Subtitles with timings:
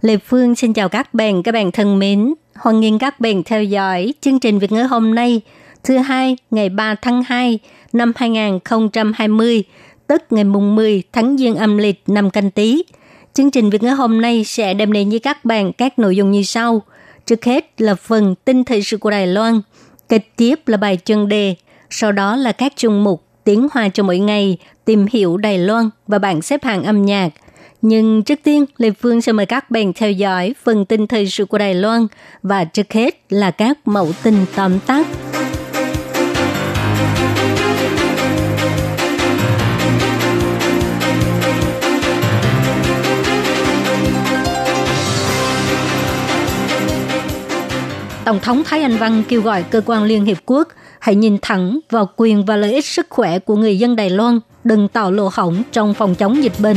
[0.00, 2.34] Lê Phương xin chào các bạn, các bạn thân mến.
[2.54, 5.40] Hoan nghênh các bạn theo dõi chương trình Việt ngữ hôm nay,
[5.84, 7.58] thứ hai, ngày 3 tháng 2
[7.92, 9.64] năm 2020,
[10.06, 12.82] tức ngày mùng 10 tháng Giêng âm lịch năm canh Tý.
[13.34, 16.30] Chương trình Việt ngữ hôm nay sẽ đem đến với các bạn các nội dung
[16.30, 16.82] như sau.
[17.26, 19.60] Trước hết là phần tin thời sự của Đài Loan,
[20.08, 21.54] kế tiếp là bài chân đề,
[21.90, 25.90] sau đó là các chung mục tiếng hoa cho mỗi ngày, tìm hiểu Đài Loan
[26.06, 27.28] và bảng xếp hạng âm nhạc.
[27.82, 31.44] Nhưng trước tiên, Lê Phương sẽ mời các bạn theo dõi phần tin thời sự
[31.44, 32.06] của Đài Loan
[32.42, 35.06] và trước hết là các mẫu tin tóm tắt.
[48.24, 51.78] Tổng thống Thái Anh Văn kêu gọi cơ quan Liên Hiệp Quốc hãy nhìn thẳng
[51.90, 55.30] vào quyền và lợi ích sức khỏe của người dân Đài Loan, đừng tạo lỗ
[55.32, 56.76] hổng trong phòng chống dịch bệnh.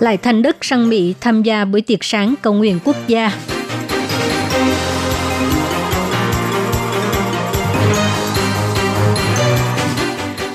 [0.00, 3.32] Lại Thanh Đức sang Mỹ tham gia buổi tiệc sáng cầu nguyện quốc gia.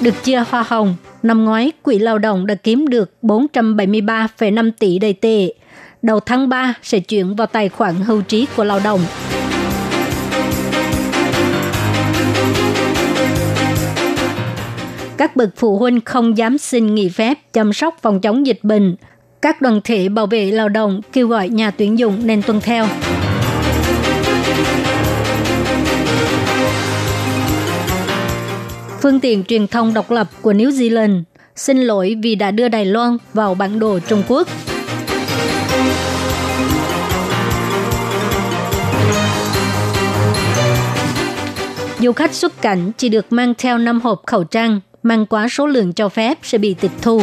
[0.02, 5.14] Được chia hoa hồng, năm ngoái Quỹ Lao động đã kiếm được 473,5 tỷ đầy
[5.14, 5.54] tệ.
[6.02, 9.02] Đầu tháng 3 sẽ chuyển vào tài khoản hưu trí của lao động.
[15.18, 18.96] Các bậc phụ huynh không dám xin nghỉ phép chăm sóc phòng chống dịch bệnh.
[19.46, 22.88] Các đoàn thể bảo vệ lao động kêu gọi nhà tuyển dụng nên tuân theo.
[29.02, 31.24] Phương tiện truyền thông độc lập của New Zealand
[31.56, 34.48] xin lỗi vì đã đưa Đài Loan vào bản đồ Trung Quốc.
[42.00, 45.68] Du khách xuất cảnh chỉ được mang theo 5 hộp khẩu trang, mang quá số
[45.68, 47.22] lượng cho phép sẽ bị tịch thu.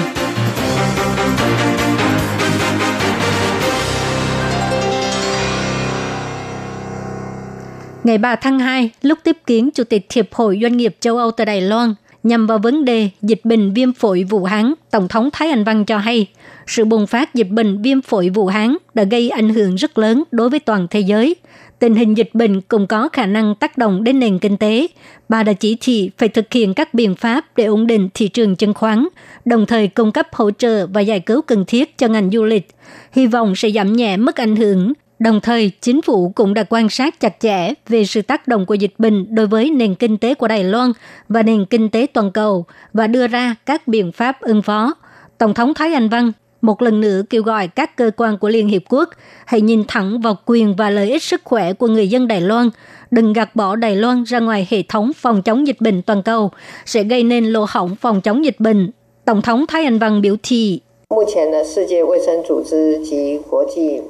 [8.04, 11.30] Ngày 3 tháng 2, lúc tiếp kiến Chủ tịch Hiệp hội Doanh nghiệp châu Âu
[11.30, 15.28] tại Đài Loan, nhằm vào vấn đề dịch bệnh viêm phổi Vũ Hán, Tổng thống
[15.32, 16.26] Thái Anh Văn cho hay,
[16.66, 20.22] sự bùng phát dịch bệnh viêm phổi Vũ Hán đã gây ảnh hưởng rất lớn
[20.30, 21.36] đối với toàn thế giới.
[21.78, 24.86] Tình hình dịch bệnh cũng có khả năng tác động đến nền kinh tế.
[25.28, 28.56] Bà đã chỉ thị phải thực hiện các biện pháp để ổn định thị trường
[28.56, 29.08] chứng khoán,
[29.44, 32.69] đồng thời cung cấp hỗ trợ và giải cứu cần thiết cho ngành du lịch.
[33.12, 34.92] Hy vọng sẽ giảm nhẹ mức ảnh hưởng
[35.22, 38.75] Đồng thời, chính phủ cũng đã quan sát chặt chẽ về sự tác động của
[38.75, 40.93] dịch bệnh đối với nền kinh tế của Đài Loan
[41.28, 44.94] và nền kinh tế toàn cầu và đưa ra các biện pháp ứng phó.
[45.38, 46.32] Tổng thống Thái Anh Văn
[46.62, 49.11] một lần nữa kêu gọi các cơ quan của Liên Hiệp Quốc
[49.47, 52.71] hãy nhìn thẳng vào quyền và lợi ích sức khỏe của người dân Đài Loan,
[53.11, 56.50] đừng gạt bỏ Đài Loan ra ngoài hệ thống phòng chống dịch bệnh toàn cầu,
[56.87, 58.91] sẽ gây nên lỗ hỏng phòng chống dịch bệnh.
[59.25, 60.81] Tổng thống Thái Anh Văn biểu thị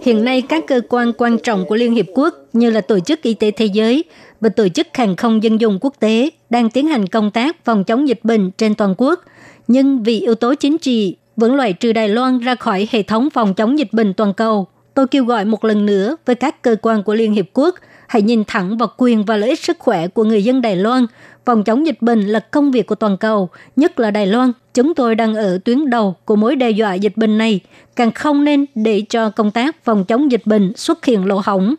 [0.03, 3.23] Hiện nay, các cơ quan quan trọng của Liên Hiệp Quốc như là Tổ chức
[3.23, 4.05] Y tế Thế giới
[4.41, 7.85] và Tổ chức Hàng không Dân dụng Quốc tế đang tiến hành công tác phòng
[7.85, 9.21] chống dịch bệnh trên toàn quốc.
[9.69, 13.31] Nhưng vì yếu tố chính trị vẫn loại trừ Đài Loan ra khỏi hệ thống
[13.31, 14.67] phòng chống dịch bệnh toàn cầu.
[14.95, 17.75] Tôi kêu gọi một lần nữa với các cơ quan của Liên Hiệp Quốc
[18.13, 21.07] hãy nhìn thẳng vào quyền và lợi ích sức khỏe của người dân Đài Loan.
[21.45, 24.53] Phòng chống dịch bệnh là công việc của toàn cầu, nhất là Đài Loan.
[24.75, 27.61] Chúng tôi đang ở tuyến đầu của mối đe dọa dịch bệnh này,
[27.97, 31.75] càng không nên để cho công tác phòng chống dịch bệnh xuất hiện lỗ hổng.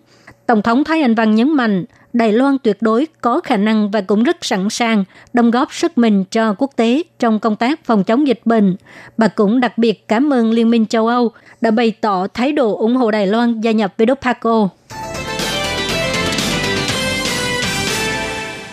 [0.46, 4.02] Tổng thống Thái Anh Văn nhấn mạnh, Đài Loan tuyệt đối có khả năng và
[4.02, 8.04] cũng rất sẵn sàng đóng góp sức mình cho quốc tế trong công tác phòng
[8.04, 8.76] chống dịch bệnh.
[9.18, 11.32] Bà cũng đặc biệt cảm ơn Liên minh châu Âu
[11.62, 14.68] đã bày tỏ thái độ ủng hộ Đài Loan gia nhập WPACO.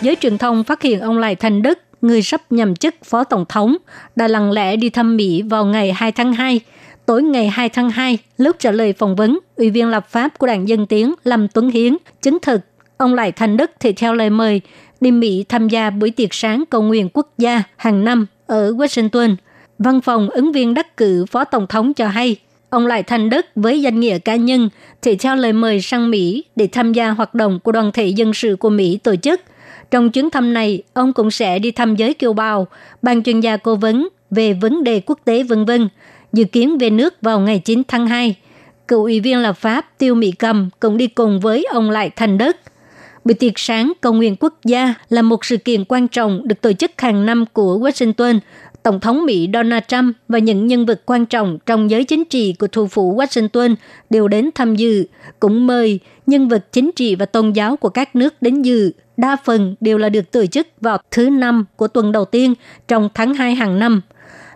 [0.01, 3.45] Giới truyền thông phát hiện ông Lại Thành Đức, người sắp nhậm chức phó tổng
[3.49, 3.77] thống,
[4.15, 6.59] đã lặng lẽ đi thăm Mỹ vào ngày 2 tháng 2.
[7.05, 10.47] Tối ngày 2 tháng 2, lúc trả lời phỏng vấn, Ủy viên lập pháp của
[10.47, 12.61] Đảng Dân Tiến Lâm Tuấn Hiến chứng thực
[12.97, 14.61] ông Lại Thành Đức thì theo lời mời
[15.01, 19.35] đi Mỹ tham gia buổi tiệc sáng cầu nguyện quốc gia hàng năm ở Washington.
[19.79, 22.35] Văn phòng ứng viên đắc cử phó tổng thống cho hay,
[22.69, 24.69] ông Lại Thành Đức với danh nghĩa cá nhân
[25.01, 28.33] thì theo lời mời sang Mỹ để tham gia hoạt động của đoàn thể dân
[28.33, 29.41] sự của Mỹ tổ chức
[29.91, 32.67] trong chuyến thăm này, ông cũng sẽ đi thăm giới kiều bào,
[33.01, 35.89] ban chuyên gia cố vấn về vấn đề quốc tế vân vân,
[36.33, 38.35] dự kiến về nước vào ngày 9 tháng 2.
[38.87, 42.37] Cựu ủy viên lập pháp Tiêu Mỹ Cầm cũng đi cùng với ông Lại Thành
[42.37, 42.57] Đất.
[43.25, 46.73] Bữa tiệc sáng cầu nguyện quốc gia là một sự kiện quan trọng được tổ
[46.73, 48.39] chức hàng năm của Washington.
[48.83, 52.53] Tổng thống Mỹ Donald Trump và những nhân vật quan trọng trong giới chính trị
[52.59, 53.75] của thủ phủ Washington
[54.09, 55.05] đều đến tham dự,
[55.39, 58.91] cũng mời nhân vật chính trị và tôn giáo của các nước đến dự.
[59.17, 62.53] Đa phần đều là được tổ chức vào thứ năm của tuần đầu tiên
[62.87, 64.01] trong tháng 2 hàng năm.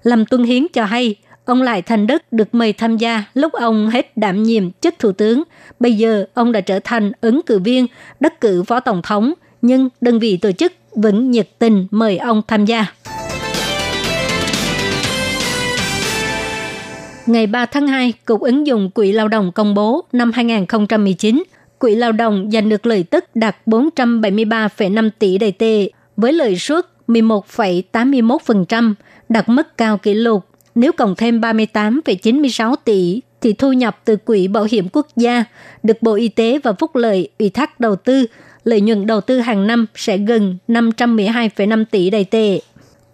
[0.04, 3.89] Lâm tuân hiến cho hay, ông Lại Thành Đức được mời tham gia lúc ông
[3.89, 5.44] hết đảm nhiệm chức thủ tướng.
[5.80, 7.88] Bây giờ ông đã trở thành ứng cử viên
[8.19, 12.42] đắc cử phó tổng thống, nhưng đơn vị tổ chức vẫn nhiệt tình mời ông
[12.48, 12.86] tham gia.
[17.27, 21.44] Ngày 3 tháng 2, Cục ứng dụng Quỹ lao động công bố năm 2019,
[21.80, 26.86] Quỹ lao động giành được lợi tức đạt 473,5 tỷ đầy tệ, với lợi suất
[27.07, 28.94] 11,81%,
[29.30, 30.45] đạt mức cao kỷ lục.
[30.75, 35.45] Nếu cộng thêm 38,96 tỷ thì thu nhập từ Quỹ Bảo hiểm Quốc gia
[35.83, 38.25] được Bộ Y tế và Phúc lợi ủy thác đầu tư,
[38.63, 42.60] lợi nhuận đầu tư hàng năm sẽ gần 512,5 tỷ đầy tệ.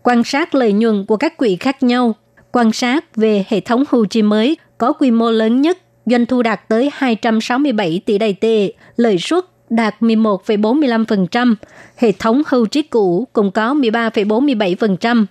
[0.04, 2.16] Quan sát lợi nhuận của các quỹ khác nhau,
[2.52, 6.42] quan sát về hệ thống hưu trí mới có quy mô lớn nhất, doanh thu
[6.42, 11.56] đạt tới 267 tỷ đầy tệ, lợi suất đạt 11,45%,
[11.98, 15.26] hệ thống hưu trí cũ cũng có 13,47%,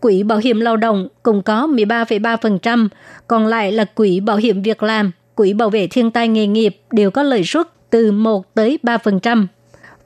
[0.00, 2.88] quỹ bảo hiểm lao động cũng có 13,3%,
[3.28, 6.76] còn lại là quỹ bảo hiểm việc làm, quỹ bảo vệ thiên tai nghề nghiệp
[6.90, 9.46] đều có lợi suất từ 1 tới 3%.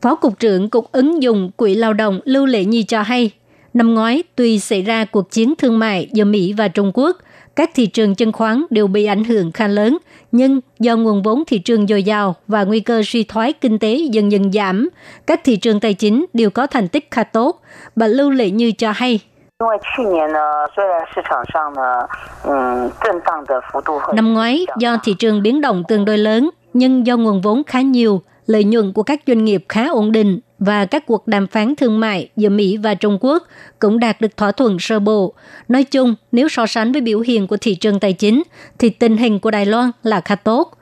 [0.02, 3.30] Phó Cục trưởng Cục ứng dụng Quỹ Lao động Lưu Lệ Nhi cho hay,
[3.78, 7.16] Năm ngoái, tuy xảy ra cuộc chiến thương mại giữa Mỹ và Trung Quốc,
[7.56, 9.98] các thị trường chứng khoán đều bị ảnh hưởng khá lớn,
[10.32, 13.94] nhưng do nguồn vốn thị trường dồi dào và nguy cơ suy thoái kinh tế
[13.94, 14.88] dần dần giảm,
[15.26, 17.60] các thị trường tài chính đều có thành tích khá tốt.
[17.96, 19.20] Bà Lưu Lệ Như cho hay,
[24.14, 27.80] Năm ngoái, do thị trường biến động tương đối lớn, nhưng do nguồn vốn khá
[27.80, 31.74] nhiều, lợi nhuận của các doanh nghiệp khá ổn định và các cuộc đàm phán
[31.76, 33.46] thương mại giữa Mỹ và Trung Quốc
[33.78, 35.34] cũng đạt được thỏa thuận sơ bộ.
[35.68, 38.42] Nói chung, nếu so sánh với biểu hiện của thị trường tài chính,
[38.78, 40.72] thì tình hình của Đài Loan là khá tốt.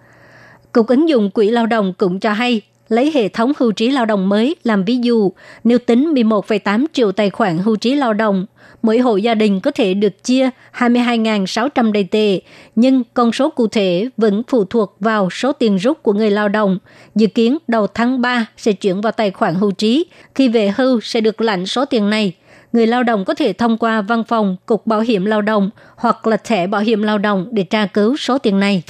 [0.73, 4.07] Cục ứng dụng Quỹ lao động cũng cho hay, lấy hệ thống hưu trí lao
[4.07, 5.33] động mới làm ví dụ,
[5.65, 8.47] nếu tính 11,8 triệu tài khoản hưu trí lao động,
[8.83, 12.41] mỗi hộ gia đình có thể được chia 22.600 đầy tệ,
[12.75, 16.49] nhưng con số cụ thể vẫn phụ thuộc vào số tiền rút của người lao
[16.49, 16.79] động.
[17.15, 21.01] Dự kiến đầu tháng 3 sẽ chuyển vào tài khoản hưu trí, khi về hưu
[21.01, 22.33] sẽ được lãnh số tiền này.
[22.73, 26.27] Người lao động có thể thông qua văn phòng, cục bảo hiểm lao động hoặc
[26.27, 28.83] là thẻ bảo hiểm lao động để tra cứu số tiền này.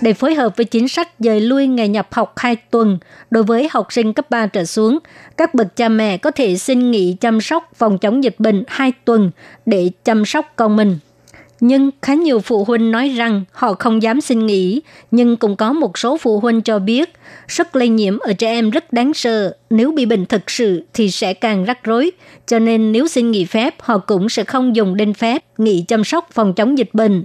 [0.00, 2.98] Để phối hợp với chính sách dời lui ngày nhập học 2 tuần
[3.30, 4.98] đối với học sinh cấp 3 trở xuống,
[5.36, 8.92] các bậc cha mẹ có thể xin nghỉ chăm sóc phòng chống dịch bệnh 2
[9.04, 9.30] tuần
[9.66, 10.98] để chăm sóc con mình.
[11.60, 15.72] Nhưng khá nhiều phụ huynh nói rằng họ không dám xin nghỉ, nhưng cũng có
[15.72, 17.12] một số phụ huynh cho biết
[17.48, 19.56] sức lây nhiễm ở trẻ em rất đáng sợ.
[19.70, 22.10] Nếu bị bệnh thực sự thì sẽ càng rắc rối,
[22.46, 26.04] cho nên nếu xin nghỉ phép họ cũng sẽ không dùng đến phép nghỉ chăm
[26.04, 27.24] sóc phòng chống dịch bệnh.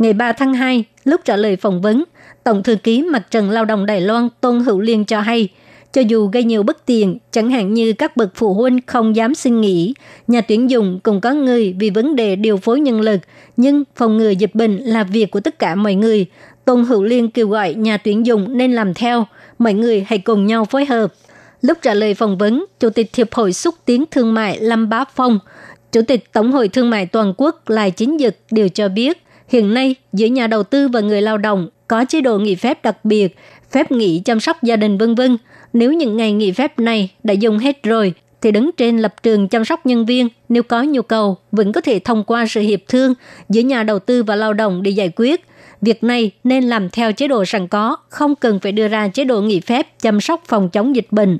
[0.00, 2.04] Ngày 3 tháng 2, lúc trả lời phỏng vấn,
[2.44, 5.48] Tổng thư ký Mặt trận Lao động Đài Loan Tôn Hữu Liên cho hay,
[5.92, 9.34] cho dù gây nhiều bất tiện, chẳng hạn như các bậc phụ huynh không dám
[9.34, 9.94] xin nghỉ,
[10.28, 13.20] nhà tuyển dụng cũng có người vì vấn đề điều phối nhân lực,
[13.56, 16.26] nhưng phòng ngừa dịch bệnh là việc của tất cả mọi người.
[16.64, 19.26] Tôn Hữu Liên kêu gọi nhà tuyển dụng nên làm theo,
[19.58, 21.12] mọi người hãy cùng nhau phối hợp.
[21.62, 25.04] Lúc trả lời phỏng vấn, Chủ tịch Hiệp hội Xúc tiến Thương mại Lâm Bá
[25.14, 25.38] Phong,
[25.92, 29.74] Chủ tịch Tổng hội Thương mại Toàn quốc Lai Chính Dực đều cho biết, hiện
[29.74, 33.04] nay giữa nhà đầu tư và người lao động có chế độ nghỉ phép đặc
[33.04, 33.36] biệt,
[33.70, 35.38] phép nghỉ chăm sóc gia đình vân vân.
[35.72, 39.48] Nếu những ngày nghỉ phép này đã dùng hết rồi, thì đứng trên lập trường
[39.48, 42.80] chăm sóc nhân viên, nếu có nhu cầu, vẫn có thể thông qua sự hiệp
[42.88, 43.14] thương
[43.48, 45.44] giữa nhà đầu tư và lao động để giải quyết.
[45.80, 49.24] Việc này nên làm theo chế độ sẵn có, không cần phải đưa ra chế
[49.24, 51.38] độ nghỉ phép chăm sóc phòng chống dịch bệnh.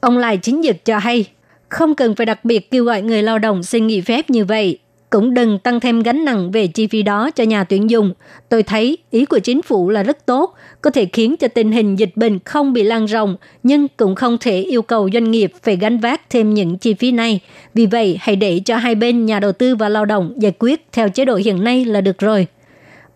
[0.00, 1.24] Ông Lai Chính Dực cho hay,
[1.68, 4.78] không cần phải đặc biệt kêu gọi người lao động xin nghỉ phép như vậy,
[5.10, 8.12] cũng đừng tăng thêm gánh nặng về chi phí đó cho nhà tuyển dụng.
[8.48, 11.98] Tôi thấy ý của chính phủ là rất tốt, có thể khiến cho tình hình
[11.98, 15.76] dịch bệnh không bị lan rộng, nhưng cũng không thể yêu cầu doanh nghiệp phải
[15.76, 17.40] gánh vác thêm những chi phí này.
[17.74, 20.86] Vì vậy, hãy để cho hai bên nhà đầu tư và lao động giải quyết
[20.92, 22.46] theo chế độ hiện nay là được rồi.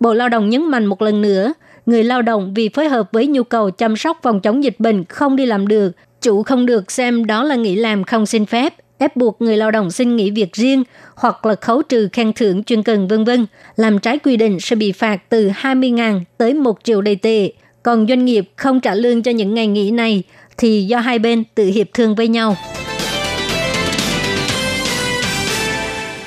[0.01, 1.53] Bộ Lao động nhấn mạnh một lần nữa,
[1.87, 5.05] người lao động vì phối hợp với nhu cầu chăm sóc phòng chống dịch bệnh
[5.05, 8.75] không đi làm được, chủ không được xem đó là nghỉ làm không xin phép
[9.03, 12.65] ép buộc người lao động xin nghỉ việc riêng hoặc là khấu trừ khen thưởng
[12.65, 16.79] chuyên cần vân vân, làm trái quy định sẽ bị phạt từ 20.000 tới 1
[16.85, 17.53] triệu đầy tệ.
[17.83, 20.23] Còn doanh nghiệp không trả lương cho những ngày nghỉ này
[20.59, 22.57] thì do hai bên tự hiệp thương với nhau.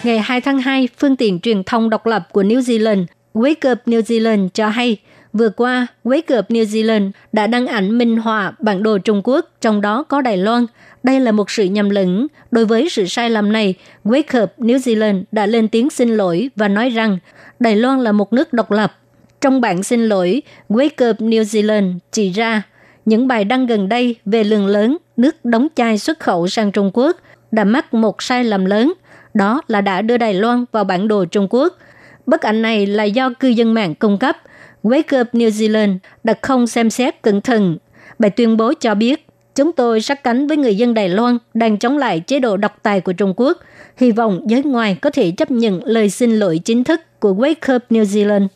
[0.03, 3.05] Ngày 2 tháng 2, phương tiện truyền thông độc lập của New Zealand
[3.36, 4.98] Wake Up New Zealand cho hay,
[5.34, 9.50] vừa qua Wake Up New Zealand đã đăng ảnh minh họa bản đồ Trung Quốc,
[9.62, 10.65] trong đó có Đài Loan.
[11.06, 12.28] Đây là một sự nhầm lẫn.
[12.52, 13.74] Đối với sự sai lầm này,
[14.06, 17.18] Wake Up New Zealand đã lên tiếng xin lỗi và nói rằng
[17.60, 19.00] Đài Loan là một nước độc lập.
[19.42, 22.62] Trong bản xin lỗi, Wake Up New Zealand chỉ ra
[23.06, 26.92] những bài đăng gần đây về lượng lớn nước đóng chai xuất khẩu sang Trung
[26.94, 27.18] Quốc
[27.52, 28.94] đã mắc một sai lầm lớn,
[29.34, 31.78] đó là đã đưa Đài Loan vào bản đồ Trung Quốc.
[32.26, 34.38] Bức ảnh này là do cư dân mạng cung cấp.
[34.84, 37.78] Wake Up New Zealand đã không xem xét cẩn thận.
[38.20, 39.25] Bài tuyên bố cho biết,
[39.56, 42.80] chúng tôi sát cánh với người dân Đài Loan đang chống lại chế độ độc
[42.84, 43.58] tài của Trung Quốc.
[43.98, 47.76] Hy vọng giới ngoài có thể chấp nhận lời xin lỗi chính thức của Wake
[47.76, 48.48] Up New Zealand.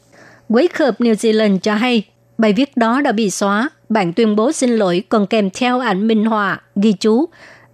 [0.49, 2.03] Wake Up New Zealand cho hay,
[2.37, 3.69] bài viết đó đã bị xóa.
[3.89, 7.25] Bản tuyên bố xin lỗi còn kèm theo ảnh minh họa, ghi chú.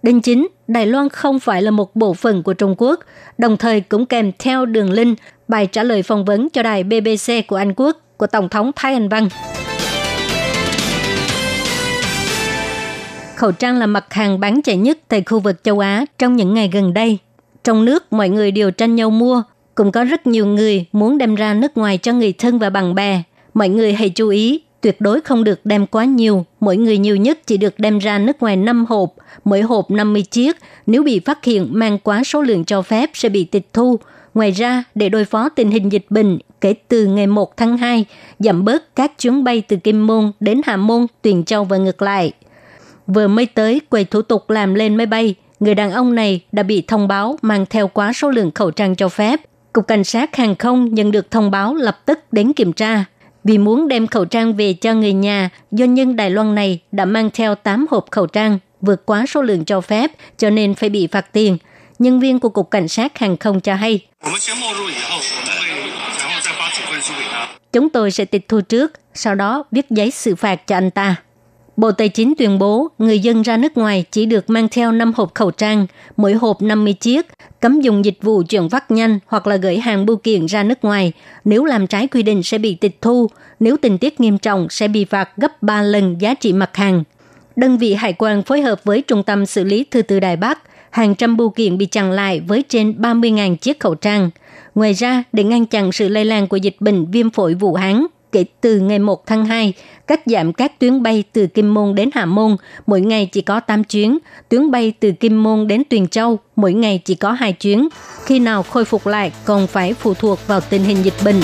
[0.02, 3.00] Đinh chính, Đài Loan không phải là một bộ phận của Trung Quốc,
[3.38, 5.18] đồng thời cũng kèm theo đường link
[5.48, 8.92] bài trả lời phỏng vấn cho đài BBC của Anh Quốc của Tổng thống Thái
[8.92, 9.28] Anh Văn.
[13.36, 16.54] Khẩu trang là mặt hàng bán chạy nhất tại khu vực châu Á trong những
[16.54, 17.18] ngày gần đây.
[17.64, 19.42] Trong nước, mọi người đều tranh nhau mua,
[19.74, 22.94] cũng có rất nhiều người muốn đem ra nước ngoài cho người thân và bạn
[22.94, 23.22] bè.
[23.54, 27.16] Mọi người hãy chú ý, tuyệt đối không được đem quá nhiều, mỗi người nhiều
[27.16, 29.14] nhất chỉ được đem ra nước ngoài 5 hộp,
[29.44, 30.56] mỗi hộp 50 chiếc.
[30.86, 33.98] Nếu bị phát hiện mang quá số lượng cho phép sẽ bị tịch thu.
[34.34, 38.04] Ngoài ra, để đối phó tình hình dịch bệnh, kể từ ngày 1 tháng 2,
[38.38, 42.02] giảm bớt các chuyến bay từ Kim Môn đến Hà Môn, Tuyền Châu và ngược
[42.02, 42.32] lại.
[43.06, 46.62] Vừa mới tới quầy thủ tục làm lên máy bay, người đàn ông này đã
[46.62, 49.40] bị thông báo mang theo quá số lượng khẩu trang cho phép.
[49.72, 53.04] Cục Cảnh sát Hàng không nhận được thông báo lập tức đến kiểm tra.
[53.44, 57.04] Vì muốn đem khẩu trang về cho người nhà, doanh nhân Đài Loan này đã
[57.04, 60.88] mang theo 8 hộp khẩu trang, vượt quá số lượng cho phép, cho nên phải
[60.88, 61.58] bị phạt tiền.
[61.98, 64.06] Nhân viên của Cục Cảnh sát Hàng không cho hay.
[67.72, 71.16] Chúng tôi sẽ tịch thu trước, sau đó viết giấy xử phạt cho anh ta.
[71.76, 75.12] Bộ Tài chính tuyên bố người dân ra nước ngoài chỉ được mang theo 5
[75.16, 77.26] hộp khẩu trang, mỗi hộp 50 chiếc,
[77.60, 80.84] cấm dùng dịch vụ chuyển phát nhanh hoặc là gửi hàng bưu kiện ra nước
[80.84, 81.12] ngoài.
[81.44, 83.30] Nếu làm trái quy định sẽ bị tịch thu,
[83.60, 87.04] nếu tình tiết nghiêm trọng sẽ bị phạt gấp 3 lần giá trị mặt hàng.
[87.56, 90.58] Đơn vị hải quan phối hợp với Trung tâm xử lý thư từ Đài Bắc,
[90.90, 94.30] hàng trăm bưu kiện bị chặn lại với trên 30.000 chiếc khẩu trang.
[94.74, 98.06] Ngoài ra, để ngăn chặn sự lây lan của dịch bệnh viêm phổi Vũ Hán,
[98.32, 99.72] kể từ ngày 1 tháng 2,
[100.06, 103.60] cắt giảm các tuyến bay từ Kim Môn đến Hà Môn, mỗi ngày chỉ có
[103.60, 107.52] 8 chuyến, tuyến bay từ Kim Môn đến Tuyền Châu, mỗi ngày chỉ có 2
[107.52, 107.88] chuyến.
[108.24, 111.40] Khi nào khôi phục lại còn phải phụ thuộc vào tình hình dịch bệnh.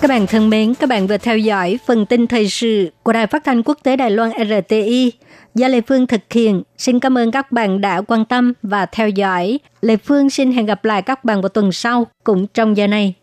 [0.00, 3.26] Các bạn thân mến, các bạn vừa theo dõi phần tin thời sự của Đài
[3.26, 5.12] Phát thanh Quốc tế Đài Loan RTI
[5.54, 6.62] do Lê Phương thực hiện.
[6.78, 9.58] Xin cảm ơn các bạn đã quan tâm và theo dõi.
[9.82, 13.14] Lê Phương xin hẹn gặp lại các bạn vào tuần sau cũng trong giờ này.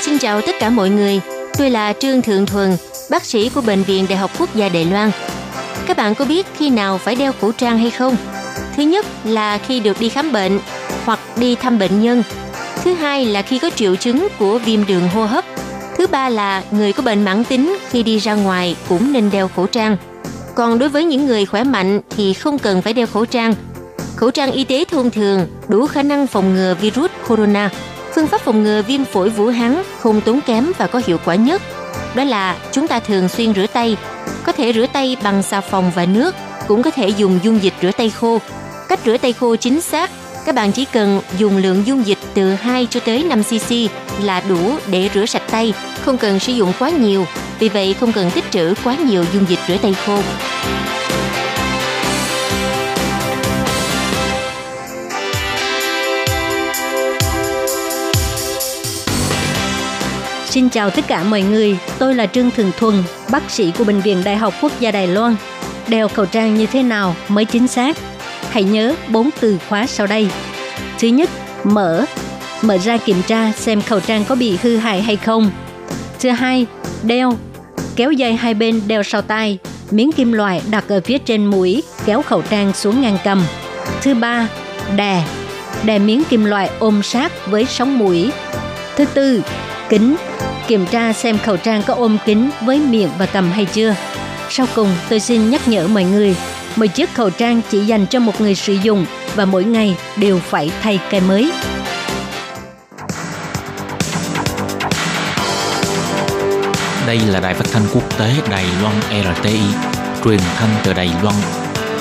[0.00, 1.20] Xin chào tất cả mọi người.
[1.58, 2.76] Tôi là Trương Thượng Thuần,
[3.10, 5.10] bác sĩ của Bệnh viện Đại học Quốc gia Đài Loan.
[5.86, 8.16] Các bạn có biết khi nào phải đeo khẩu trang hay không?
[8.76, 10.58] Thứ nhất là khi được đi khám bệnh
[11.04, 12.22] hoặc đi thăm bệnh nhân.
[12.84, 15.44] Thứ hai là khi có triệu chứng của viêm đường hô hấp
[15.98, 19.48] Thứ ba là người có bệnh mãn tính khi đi ra ngoài cũng nên đeo
[19.48, 19.96] khẩu trang.
[20.54, 23.54] Còn đối với những người khỏe mạnh thì không cần phải đeo khẩu trang.
[24.16, 27.70] Khẩu trang y tế thông thường đủ khả năng phòng ngừa virus corona.
[28.14, 31.34] Phương pháp phòng ngừa viêm phổi Vũ Hán không tốn kém và có hiệu quả
[31.34, 31.62] nhất.
[32.14, 33.96] Đó là chúng ta thường xuyên rửa tay.
[34.44, 36.34] Có thể rửa tay bằng xà phòng và nước,
[36.68, 38.38] cũng có thể dùng dung dịch rửa tay khô.
[38.88, 40.10] Cách rửa tay khô chính xác
[40.44, 43.72] các bạn chỉ cần dùng lượng dung dịch từ 2 cho tới 5 cc
[44.22, 47.26] là đủ để rửa sạch tay, không cần sử dụng quá nhiều.
[47.58, 50.18] Vì vậy không cần tích trữ quá nhiều dung dịch rửa tay khô.
[60.44, 62.94] Xin chào tất cả mọi người, tôi là Trương Thường Thuần,
[63.30, 65.36] bác sĩ của Bệnh viện Đại học Quốc gia Đài Loan.
[65.88, 67.96] Đeo khẩu trang như thế nào mới chính xác?
[68.54, 70.28] Hãy nhớ bốn từ khóa sau đây.
[70.98, 71.30] Thứ nhất,
[71.64, 72.04] mở.
[72.62, 75.50] Mở ra kiểm tra xem khẩu trang có bị hư hại hay không.
[76.20, 76.66] Thứ hai,
[77.02, 77.38] đeo.
[77.96, 79.58] Kéo dây hai bên đeo sau tai
[79.90, 83.44] miếng kim loại đặt ở phía trên mũi, kéo khẩu trang xuống ngang cầm.
[84.02, 84.48] Thứ ba,
[84.96, 85.24] đè.
[85.84, 88.30] Đè miếng kim loại ôm sát với sống mũi.
[88.96, 89.42] Thứ tư,
[89.88, 90.16] kính.
[90.66, 93.94] Kiểm tra xem khẩu trang có ôm kính với miệng và cầm hay chưa.
[94.50, 96.36] Sau cùng, tôi xin nhắc nhở mọi người
[96.76, 100.38] 10 chiếc khẩu trang chỉ dành cho một người sử dụng và mỗi ngày đều
[100.38, 101.50] phải thay cái mới.
[107.06, 109.60] Đây là đài phát thanh quốc tế Đài Loan RTI,
[110.24, 111.36] truyền thanh từ Đài Loan.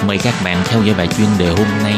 [0.08, 1.94] Mời các bạn theo dõi bài chuyên đề hôm nay.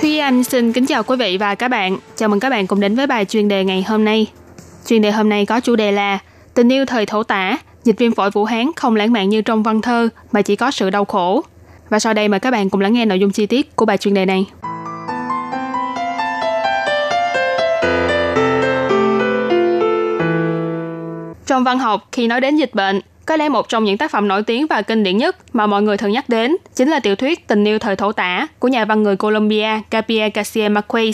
[0.00, 1.98] Thúy Anh xin kính chào quý vị và các bạn.
[2.16, 4.26] Chào mừng các bạn cùng đến với bài chuyên đề ngày hôm nay.
[4.86, 6.18] Chuyên đề hôm nay có chủ đề là
[6.56, 9.62] Tình yêu thời thổ tả, dịch viêm phổi Vũ Hán không lãng mạn như trong
[9.62, 11.42] văn thơ mà chỉ có sự đau khổ.
[11.88, 13.98] Và sau đây mời các bạn cùng lắng nghe nội dung chi tiết của bài
[13.98, 14.46] chuyên đề này.
[21.46, 24.28] Trong văn học, khi nói đến dịch bệnh, có lẽ một trong những tác phẩm
[24.28, 27.16] nổi tiếng và kinh điển nhất mà mọi người thường nhắc đến chính là tiểu
[27.16, 31.12] thuyết Tình yêu thời thổ tả của nhà văn người Colombia Gabriel Garcia Marquez.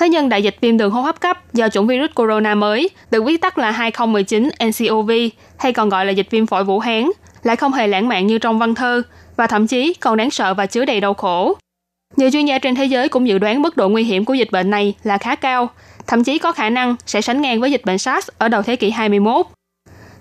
[0.00, 3.24] Thế nhưng đại dịch viêm đường hô hấp cấp do chủng virus corona mới, được
[3.24, 5.10] viết tắt là 2019 NCOV,
[5.58, 7.10] hay còn gọi là dịch viêm phổi Vũ Hán,
[7.42, 9.02] lại không hề lãng mạn như trong văn thơ,
[9.36, 11.56] và thậm chí còn đáng sợ và chứa đầy đau khổ.
[12.16, 14.52] Nhiều chuyên gia trên thế giới cũng dự đoán mức độ nguy hiểm của dịch
[14.52, 15.68] bệnh này là khá cao,
[16.06, 18.76] thậm chí có khả năng sẽ sánh ngang với dịch bệnh SARS ở đầu thế
[18.76, 19.46] kỷ 21.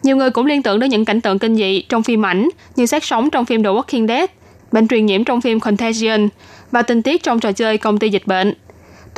[0.03, 2.86] Nhiều người cũng liên tưởng đến những cảnh tượng kinh dị trong phim ảnh như
[2.86, 4.29] xác sống trong phim The Walking Dead,
[4.71, 6.27] bệnh truyền nhiễm trong phim Contagion
[6.71, 8.53] và tình tiết trong trò chơi công ty dịch bệnh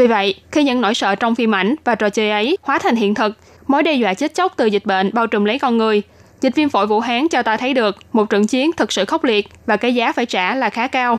[0.02, 2.96] vì vậy, khi những nỗi sợ trong phim ảnh và trò chơi ấy hóa thành
[2.96, 6.02] hiện thực, mối đe dọa chết chóc từ dịch bệnh bao trùm lấy con người,
[6.42, 9.24] dịch viêm phổi Vũ Hán cho ta thấy được một trận chiến thực sự khốc
[9.24, 11.18] liệt và cái giá phải trả là khá cao.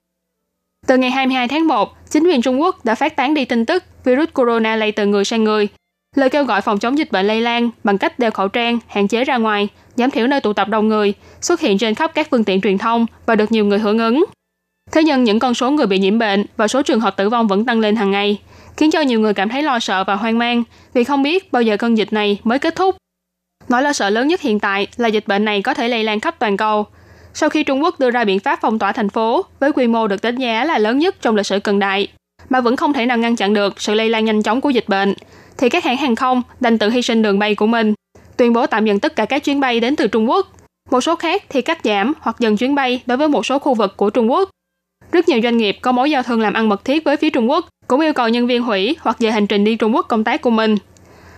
[0.87, 3.85] Từ ngày 22 tháng 1, chính quyền Trung Quốc đã phát tán đi tin tức
[4.05, 5.69] virus corona lây từ người sang người
[6.17, 9.09] Lời kêu gọi phòng chống dịch bệnh lây lan bằng cách đeo khẩu trang, hạn
[9.09, 12.29] chế ra ngoài, giảm thiểu nơi tụ tập đông người, xuất hiện trên khắp các
[12.31, 14.25] phương tiện truyền thông và được nhiều người hưởng ứng.
[14.93, 17.49] Thế nhưng những con số người bị nhiễm bệnh và số trường hợp tử vong
[17.49, 18.39] vẫn tăng lên hàng ngày,
[18.77, 20.63] khiến cho nhiều người cảm thấy lo sợ và hoang mang
[20.95, 22.97] vì không biết bao giờ cơn dịch này mới kết thúc.
[23.69, 26.21] Nỗi lo sợ lớn nhất hiện tại là dịch bệnh này có thể lây lan
[26.21, 26.87] khắp toàn cầu.
[27.35, 30.07] Sau khi Trung Quốc đưa ra biện pháp phong tỏa thành phố với quy mô
[30.07, 32.09] được đánh giá là lớn nhất trong lịch sử cận đại,
[32.49, 34.89] mà vẫn không thể nào ngăn chặn được sự lây lan nhanh chóng của dịch
[34.89, 35.15] bệnh,
[35.59, 37.95] thì các hãng hàng không đành tự hy sinh đường bay của mình,
[38.37, 40.53] tuyên bố tạm dừng tất cả các chuyến bay đến từ Trung Quốc.
[40.91, 43.75] Một số khác thì cắt giảm hoặc dừng chuyến bay đối với một số khu
[43.75, 44.51] vực của Trung Quốc.
[45.13, 47.51] Rất nhiều doanh nghiệp có mối giao thương làm ăn mật thiết với phía Trung
[47.51, 50.25] Quốc cũng yêu cầu nhân viên hủy hoặc dời hành trình đi Trung Quốc công
[50.25, 50.77] tác của mình.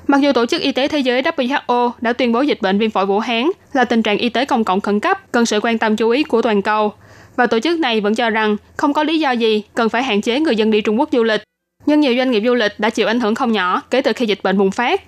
[0.07, 2.91] Mặc dù Tổ chức Y tế Thế giới WHO đã tuyên bố dịch bệnh viêm
[2.91, 5.79] phổi Vũ Hán là tình trạng y tế công cộng khẩn cấp cần sự quan
[5.79, 6.93] tâm chú ý của toàn cầu,
[7.37, 10.21] và tổ chức này vẫn cho rằng không có lý do gì cần phải hạn
[10.21, 11.43] chế người dân đi Trung Quốc du lịch
[11.87, 14.27] nhưng nhiều doanh nghiệp du lịch đã chịu ảnh hưởng không nhỏ kể từ khi
[14.27, 15.01] dịch bệnh bùng phát.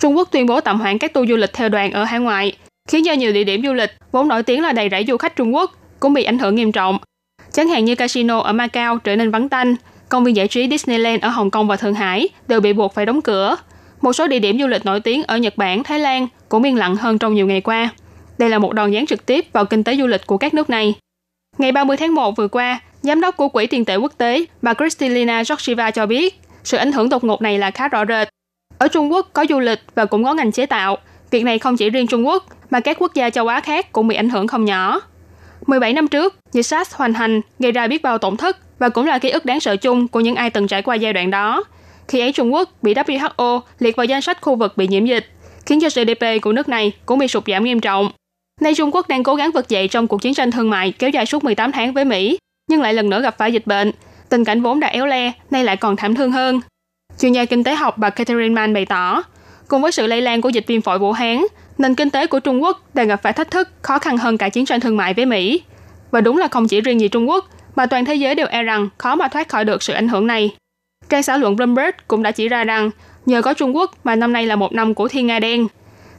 [0.00, 2.56] Trung Quốc tuyên bố tạm hoãn các tour du lịch theo đoàn ở hải ngoại,
[2.88, 5.36] khiến cho nhiều địa điểm du lịch vốn nổi tiếng là đầy rẫy du khách
[5.36, 6.98] Trung Quốc cũng bị ảnh hưởng nghiêm trọng.
[7.52, 9.74] Chẳng hạn như casino ở Macau trở nên vắng tanh,
[10.10, 13.06] công viên giải trí Disneyland ở Hồng Kông và Thượng Hải đều bị buộc phải
[13.06, 13.56] đóng cửa.
[14.00, 16.76] Một số địa điểm du lịch nổi tiếng ở Nhật Bản, Thái Lan cũng yên
[16.76, 17.88] lặng hơn trong nhiều ngày qua.
[18.38, 20.70] Đây là một đòn giáng trực tiếp vào kinh tế du lịch của các nước
[20.70, 20.94] này.
[21.58, 24.74] Ngày 30 tháng 1 vừa qua, Giám đốc của Quỹ tiền tệ quốc tế, bà
[24.74, 28.28] Kristalina Georgieva cho biết, sự ảnh hưởng đột ngột này là khá rõ rệt.
[28.78, 30.96] Ở Trung Quốc có du lịch và cũng có ngành chế tạo.
[31.30, 34.08] Việc này không chỉ riêng Trung Quốc, mà các quốc gia châu Á khác cũng
[34.08, 35.00] bị ảnh hưởng không nhỏ.
[35.66, 39.06] 17 năm trước, dịch SARS hoành hành, gây ra biết bao tổn thất và cũng
[39.06, 41.64] là ký ức đáng sợ chung của những ai từng trải qua giai đoạn đó.
[42.08, 45.26] Khi ấy Trung Quốc bị WHO liệt vào danh sách khu vực bị nhiễm dịch,
[45.66, 48.10] khiến cho GDP của nước này cũng bị sụt giảm nghiêm trọng.
[48.60, 51.10] Nay Trung Quốc đang cố gắng vực dậy trong cuộc chiến tranh thương mại kéo
[51.10, 52.38] dài suốt 18 tháng với Mỹ
[52.70, 53.92] nhưng lại lần nữa gặp phải dịch bệnh.
[54.28, 56.60] Tình cảnh vốn đã éo le, nay lại còn thảm thương hơn.
[57.20, 59.22] Chuyên gia kinh tế học bà Catherine Mann bày tỏ,
[59.68, 61.42] cùng với sự lây lan của dịch viêm phổi Vũ Hán,
[61.78, 64.48] nền kinh tế của Trung Quốc đang gặp phải thách thức khó khăn hơn cả
[64.48, 65.62] chiến tranh thương mại với Mỹ.
[66.10, 68.62] Và đúng là không chỉ riêng gì Trung Quốc, mà toàn thế giới đều e
[68.62, 70.50] rằng khó mà thoát khỏi được sự ảnh hưởng này.
[71.08, 72.90] Trang xã luận Bloomberg cũng đã chỉ ra rằng
[73.26, 75.66] nhờ có Trung Quốc mà năm nay là một năm của thiên nga đen.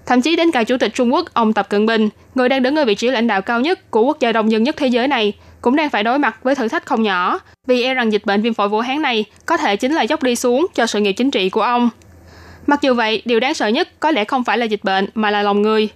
[0.05, 2.75] Thậm chí đến cả Chủ tịch Trung Quốc ông Tập Cận Bình, người đang đứng
[2.75, 5.07] ở vị trí lãnh đạo cao nhất của quốc gia đông dân nhất thế giới
[5.07, 8.25] này, cũng đang phải đối mặt với thử thách không nhỏ vì e rằng dịch
[8.25, 10.99] bệnh viêm phổi Vũ Hán này có thể chính là dốc đi xuống cho sự
[10.99, 11.89] nghiệp chính trị của ông.
[12.67, 15.31] Mặc dù vậy, điều đáng sợ nhất có lẽ không phải là dịch bệnh mà
[15.31, 15.89] là lòng người.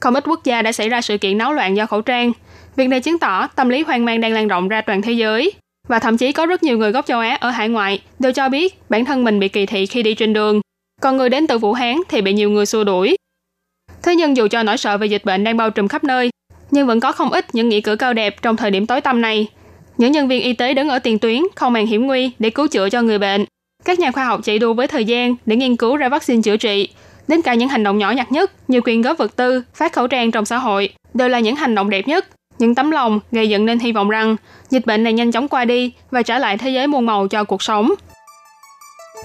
[0.00, 2.32] Không ít quốc gia đã xảy ra sự kiện náo loạn do khẩu trang.
[2.76, 5.52] Việc này chứng tỏ tâm lý hoang mang đang lan rộng ra toàn thế giới.
[5.88, 8.48] Và thậm chí có rất nhiều người gốc châu Á ở hải ngoại đều cho
[8.48, 10.60] biết bản thân mình bị kỳ thị khi đi trên đường.
[11.00, 13.16] Còn người đến từ Vũ Hán thì bị nhiều người xua đuổi.
[14.02, 16.30] Thế nhưng dù cho nỗi sợ về dịch bệnh đang bao trùm khắp nơi,
[16.70, 19.20] nhưng vẫn có không ít những nghĩa cử cao đẹp trong thời điểm tối tăm
[19.20, 19.46] này.
[19.98, 22.68] Những nhân viên y tế đứng ở tiền tuyến không màng hiểm nguy để cứu
[22.68, 23.44] chữa cho người bệnh.
[23.84, 26.56] Các nhà khoa học chạy đua với thời gian để nghiên cứu ra vaccine chữa
[26.56, 26.88] trị.
[27.28, 30.06] Đến cả những hành động nhỏ nhặt nhất như quyên góp vật tư, phát khẩu
[30.06, 32.28] trang trong xã hội đều là những hành động đẹp nhất.
[32.62, 34.36] Những tấm lòng gây dựng nên hy vọng rằng
[34.70, 37.44] dịch bệnh này nhanh chóng qua đi và trả lại thế giới muôn màu cho
[37.44, 37.92] cuộc sống.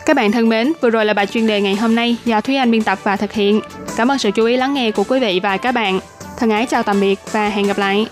[0.05, 2.55] Các bạn thân mến, vừa rồi là bài chuyên đề ngày hôm nay do Thúy
[2.55, 3.61] Anh biên tập và thực hiện.
[3.97, 5.99] Cảm ơn sự chú ý lắng nghe của quý vị và các bạn.
[6.37, 8.07] Thân ái chào tạm biệt và hẹn gặp lại.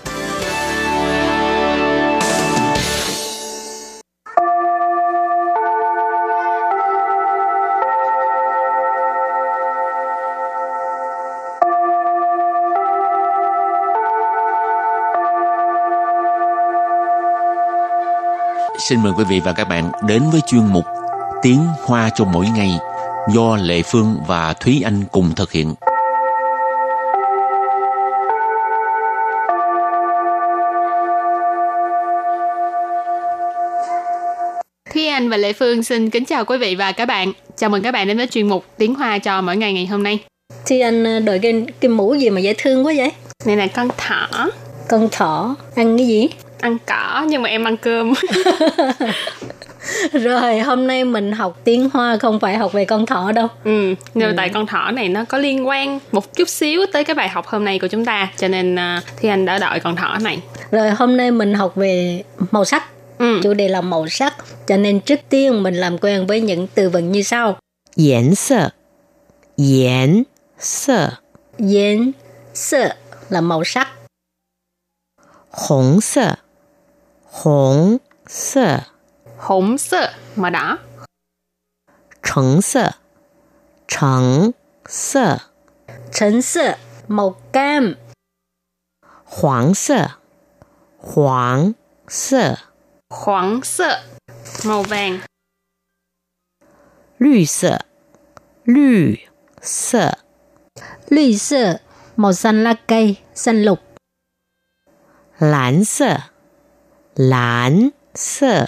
[18.89, 20.85] Xin mời quý vị và các bạn đến với chuyên mục
[21.41, 22.71] Tiếng Hoa cho mỗi ngày
[23.33, 25.73] do Lệ Phương và Thúy Anh cùng thực hiện.
[34.93, 37.33] Thúy Anh và Lệ Phương xin kính chào quý vị và các bạn.
[37.57, 40.03] Chào mừng các bạn đến với chuyên mục Tiếng Hoa cho mỗi ngày ngày hôm
[40.03, 40.19] nay.
[40.65, 43.11] Thì anh ờ, đội cái, cái mũ gì mà dễ thương quá vậy?
[43.45, 44.49] Này là con thỏ,
[44.89, 46.29] Con thỏ ăn cái gì?
[46.65, 48.13] ăn cỏ nhưng mà em ăn cơm.
[50.13, 53.47] Rồi hôm nay mình học tiếng hoa không phải học về con thỏ đâu.
[53.63, 54.33] Ừ nhưng ừ.
[54.37, 57.47] tại con thỏ này nó có liên quan một chút xíu tới cái bài học
[57.47, 60.17] hôm nay của chúng ta cho nên à, uh, thì anh đã đợi con thỏ
[60.21, 60.41] này.
[60.71, 62.83] Rồi hôm nay mình học về màu sắc.
[63.17, 63.39] Ừ.
[63.43, 64.33] chủ đề là màu sắc
[64.67, 67.57] cho nên trước tiên mình làm quen với những từ vựng như sau.
[67.95, 68.69] Yến sơ.
[69.55, 70.23] Yến
[70.59, 71.09] sơ.
[71.57, 72.11] Yến
[72.53, 72.89] sơ
[73.29, 73.87] là màu sắc.
[75.51, 76.35] Hồng sơ.
[77.34, 78.80] 红色，
[79.38, 80.78] 红色， Hỗn sơ, màu đỏ.
[82.22, 82.94] 橙色，
[83.88, 84.52] 橙
[84.86, 85.38] 色，
[86.12, 86.76] Trấn sợ
[87.08, 87.94] màu cam.
[89.24, 90.18] 黄色，
[90.98, 91.74] 黄
[92.08, 92.56] 色，
[93.08, 94.02] Khoáng sơ,
[94.64, 95.20] màu vàng.
[97.18, 97.78] 绿色，
[98.64, 99.26] 绿
[99.62, 100.12] 色，
[101.08, 101.80] Lùi sợ
[102.16, 103.78] màu xanh lá cây, xanh lục.
[105.38, 106.16] 蓝色，
[107.15, 108.65] 蓝色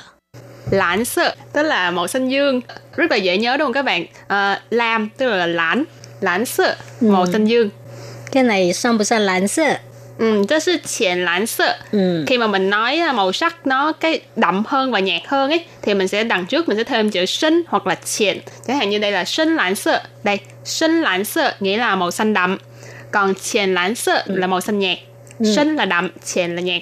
[0.71, 2.61] ，Lãnh sơ, tức là màu xanh dương.
[2.95, 4.05] Rất là dễ nhớ đúng không các bạn?
[4.27, 5.83] À, lam, tức là lãnh.
[6.21, 7.69] Lãnh sơ, màu xanh dương.
[8.31, 9.77] Cái này xong bữa lãnh sợ.
[10.17, 11.77] Ừ, đó là triển lãnh sơ.
[11.91, 12.23] Ừ.
[12.27, 15.65] Khi mà mình nói à, màu sắc nó cái đậm hơn và nhạt hơn ấy
[15.81, 18.39] thì mình sẽ đằng trước mình sẽ thêm chữ sinh hoặc là triển.
[18.67, 20.01] Chẳng hạn như đây là sinh lãnh sơ.
[20.23, 22.57] Đây, sinh lãnh sơ nghĩa là màu xanh đậm.
[23.11, 24.97] Còn triển lãnh sơ là màu xanh nhạt.
[25.55, 26.81] Sinh là đậm, triển là nhạt.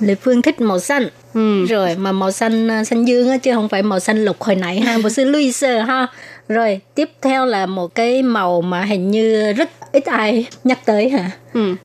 [0.00, 1.08] Lê Phương thích màu xanh.
[1.34, 1.66] Ừ.
[1.66, 4.56] Rồi mà màu xanh à, xanh dương á chứ không phải màu xanh lục hồi
[4.56, 6.06] nãy ha, một sư lùi sơ ha.
[6.48, 11.08] Rồi tiếp theo là một cái màu mà hình như rất ít ai nhắc tới
[11.08, 11.30] hả?
[11.52, 11.76] Ừ.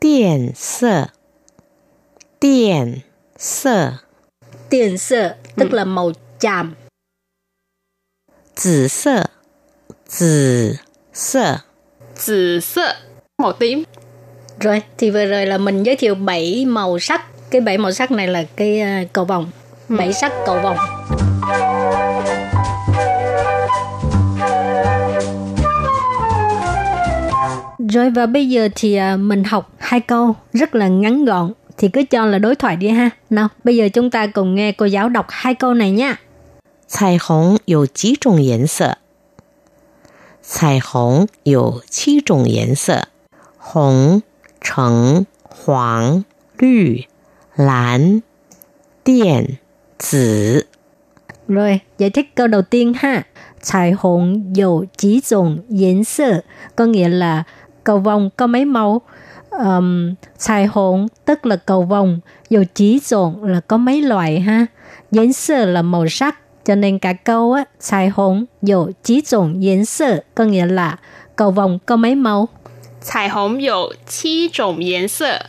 [0.00, 1.08] 靛色，
[2.40, 3.02] 靛
[3.38, 3.92] 色，
[4.70, 6.74] Tiền sơ tức là màu chàm.
[8.56, 9.24] 紫色，
[10.08, 10.78] 紫
[11.14, 11.60] 色，
[12.16, 12.94] 紫sơ,
[13.42, 13.84] màu tím.
[14.60, 17.22] Rồi thì vừa rồi là mình giới thiệu 7 màu sắc.
[17.54, 19.50] Cái 7 màu sắc này là cái à, cầu vồng.
[19.88, 20.76] 7 sắc cầu vồng.
[27.92, 31.88] Rồi và bây giờ thì à, mình học hai câu rất là ngắn gọn thì
[31.88, 33.10] cứ cho là đối thoại đi ha.
[33.30, 36.16] Nào, bây giờ chúng ta cùng nghe cô giáo đọc hai câu này nha.
[36.90, 38.98] 彩虹有几种颜色？
[40.42, 43.06] 彩虹有七种颜色：
[43.56, 44.22] 红、
[44.60, 46.24] 橙、黄、
[46.58, 47.06] 绿、
[47.56, 48.20] 蓝、
[49.04, 49.58] 靛、
[49.98, 50.66] 紫。
[51.48, 53.24] Rồi, giải thích câu đầu tiên ha.
[53.62, 56.42] 彩虹有几种颜色
[56.76, 57.44] có nghĩa là
[57.84, 59.00] cầu vồng có mấy màu.
[59.50, 64.66] Um, 彩虹 tức là cầu vồng, dầu chỉ trộn là có mấy loại ha.
[65.10, 70.98] 颜色 là màu sắc, cho nên cả câu á, 彩虹有几种颜色 có nghĩa là
[71.36, 72.48] cầu vồng có mấy màu.
[73.02, 75.46] 彩虹有七种颜色：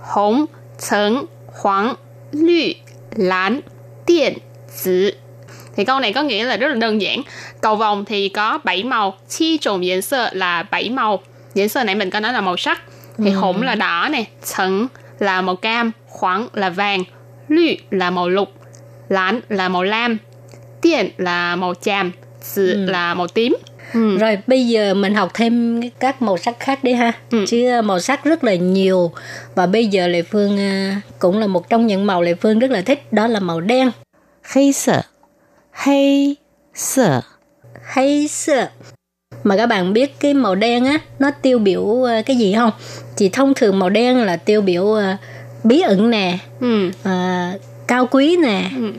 [0.00, 1.26] 红、橙、
[1.57, 1.95] Hoàng,
[2.31, 2.73] lü,
[3.15, 3.61] lán,
[4.07, 4.37] điện,
[4.83, 5.11] tử.
[5.75, 7.21] Thì câu này có nghĩa là rất là đơn giản.
[7.61, 11.19] Cầu vòng thì có 7 màu, chi trùng diễn sơ là 7 màu.
[11.53, 12.81] Diễn sơ nãy mình có nói là màu sắc.
[13.17, 13.63] Thì ừ.
[13.63, 14.87] là đỏ nè, sần
[15.19, 17.03] là màu cam, khoảng là vàng,
[17.47, 18.49] lü là màu lục,
[19.09, 20.17] lán là màu lam,
[20.81, 22.11] điện là màu chàm,
[22.55, 22.85] tử ừ.
[22.85, 23.55] là màu tím.
[23.93, 24.17] Ừ.
[24.17, 27.11] rồi bây giờ mình học thêm các màu sắc khác đi ha.
[27.31, 27.45] Ừ.
[27.47, 29.11] chứ ờ, màu sắc rất là nhiều.
[29.55, 32.71] Và bây giờ lệ phương ờ, cũng là một trong những màu lệ phương rất
[32.71, 33.91] là thích đó là màu đen.
[34.41, 35.01] Hay sợ.
[35.71, 36.35] Hay
[36.73, 37.21] sợ.
[37.83, 38.69] Hay sợ.
[39.43, 42.71] Mà các bạn biết cái màu đen á nó tiêu biểu ờ, cái gì không?
[43.17, 44.97] Thì thông thường màu đen là tiêu biểu
[45.63, 46.91] bí ẩn nè ừ.
[47.03, 47.53] à,
[47.87, 48.91] cao quý nè ừ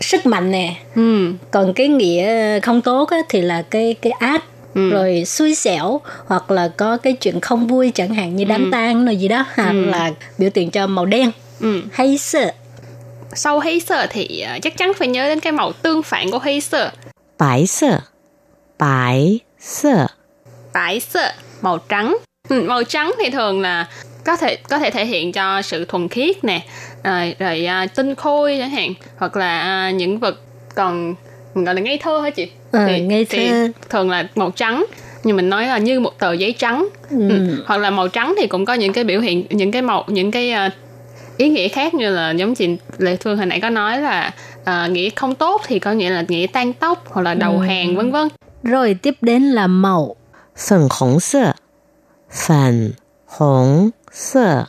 [0.00, 1.32] sức mạnh nè ừ.
[1.50, 4.44] còn cái nghĩa không tốt á, thì là cái cái ác
[4.76, 4.90] Ừ.
[4.90, 8.48] rồi xui xẻo hoặc là có cái chuyện không vui chẳng hạn như ừ.
[8.48, 8.68] đám ừ.
[8.72, 9.84] tang rồi gì đó hoặc ừ.
[9.84, 11.30] là biểu tượng cho màu đen
[11.60, 11.82] ừ.
[11.92, 12.52] hay sợ
[13.34, 16.38] sau hay sợ thì ờ, chắc chắn phải nhớ đến cái màu tương phản của
[16.38, 16.90] hay sợ
[17.38, 18.00] bãi sợ
[18.78, 20.06] bãi sợ
[20.72, 22.16] bãi sợ màu trắng
[22.48, 23.88] ừ, màu trắng thì thường là
[24.26, 26.62] có thể có thể thể hiện cho sự thuần khiết nè
[27.02, 30.40] à, rồi à, tinh khôi chẳng hạn hoặc là à, những vật
[30.74, 31.14] còn
[31.54, 33.38] mình gọi là ngây thơ hả chị ừ, thì, ngây thơ.
[33.38, 33.50] thì
[33.90, 34.84] thường là màu trắng
[35.24, 37.28] nhưng mình nói là như một tờ giấy trắng ừ.
[37.28, 37.62] Ừ.
[37.66, 40.30] hoặc là màu trắng thì cũng có những cái biểu hiện những cái màu những
[40.30, 40.72] cái uh,
[41.36, 44.34] ý nghĩa khác như là giống chị lệ phương hồi nãy có nói là
[44.64, 47.52] à, uh, nghĩa không tốt thì có nghĩa là nghĩ tan tóc hoặc là đầu
[47.52, 47.66] ừ.
[47.66, 48.28] hàng vân vân
[48.62, 50.16] rồi tiếp đến là màu
[50.56, 51.52] sần khổng sơ
[52.30, 52.90] phản
[53.26, 54.65] hồng 色，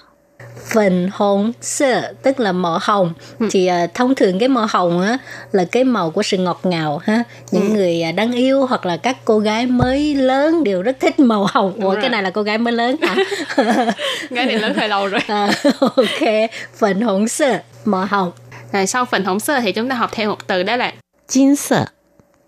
[0.74, 3.12] Phần hồng sơ tức là màu hồng
[3.50, 5.18] thì à, thông thường cái màu hồng á
[5.52, 8.96] là cái màu của sự ngọt ngào ha những người à, đáng yêu hoặc là
[8.96, 11.98] các cô gái mới lớn đều rất thích màu hồng Ủa rồi.
[12.00, 13.16] cái này là cô gái mới lớn hả
[14.34, 15.20] Cái này lớn hơi lâu rồi.
[15.26, 18.32] à, ok phần hồng sơ màu hồng
[18.72, 20.92] Rồi sau phần hồng sơ thì chúng ta học thêm một từ đó là
[21.28, 21.86] 金色，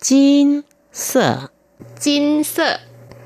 [0.03, 1.49] 金色，
[2.01, 2.79] chín sơ.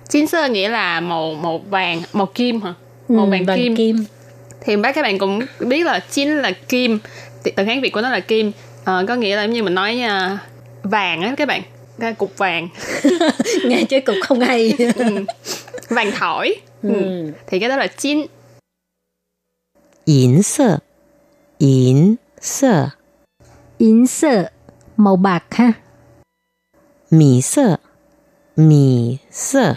[0.09, 2.74] Chín sơ nghĩa là màu màu vàng, màu kim hả?
[3.17, 3.76] màu vàng, vàng kim.
[3.76, 4.06] kim.
[4.62, 6.99] Thì bác các bạn cũng biết là chín là kim.
[7.43, 8.52] Từ hán việt của nó là kim.
[8.86, 10.39] À, có nghĩa là như mình nói uh,
[10.84, 11.62] vàng á các bạn.
[11.99, 12.69] Cái cục vàng.
[13.65, 14.73] Nghe chơi cục không hay.
[14.95, 15.26] Ừ.
[15.89, 16.56] vàng thỏi.
[16.84, 16.89] Ừ.
[16.93, 17.32] ừ.
[17.47, 18.26] thì cái đó là chín
[20.06, 20.78] yến sơ.
[21.58, 22.89] Yến sơ.
[23.78, 24.49] Yến sơ
[24.97, 25.73] màu bạc ha.
[27.12, 27.78] Mì sơ.
[28.56, 29.76] Mì sơ.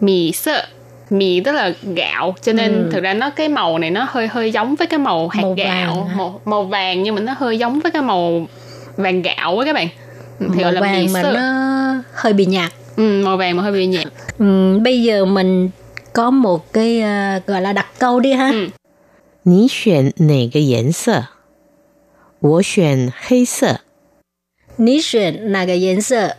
[0.00, 0.66] Mì sơ
[1.09, 4.51] mì tức là gạo cho nên thực ra nó cái màu này nó hơi hơi
[4.51, 6.15] giống với cái màu hạt Màu gạo vàng hả?
[6.17, 8.47] màu màu vàng nhưng mà nó hơi giống với cái màu
[8.97, 9.87] vàng gạo á các bạn
[10.39, 11.41] thì màu gọi là mì vàng mà sơ nó
[12.13, 14.05] hơi bị nhạt ừ, màu vàng mà hơi bị nhạt
[14.39, 15.69] ừ, bây giờ mình
[16.13, 18.69] có một cái à, gọi là đặt câu đi ha Ừ.
[19.45, 21.25] 你选哪个颜色？
[22.39, 23.81] 我选黑色。
[24.77, 26.35] Ní xuyên là cái颜色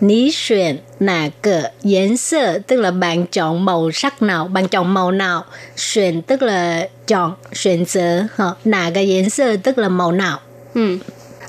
[0.00, 4.94] Ní xuyên nà cờ yến sơ tức là bạn chọn màu sắc nào, bạn chọn
[4.94, 5.44] màu nào.
[5.76, 8.22] Xuyên tức là chọn, xuyên sơ.
[8.64, 10.40] Nà cái yến sơ tức là màu nào.
[10.74, 10.98] Ừ.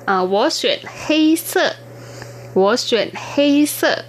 [0.06, 1.74] À, wo xuyên hây sơ.
[2.54, 4.04] Wo xuyên hây sơ.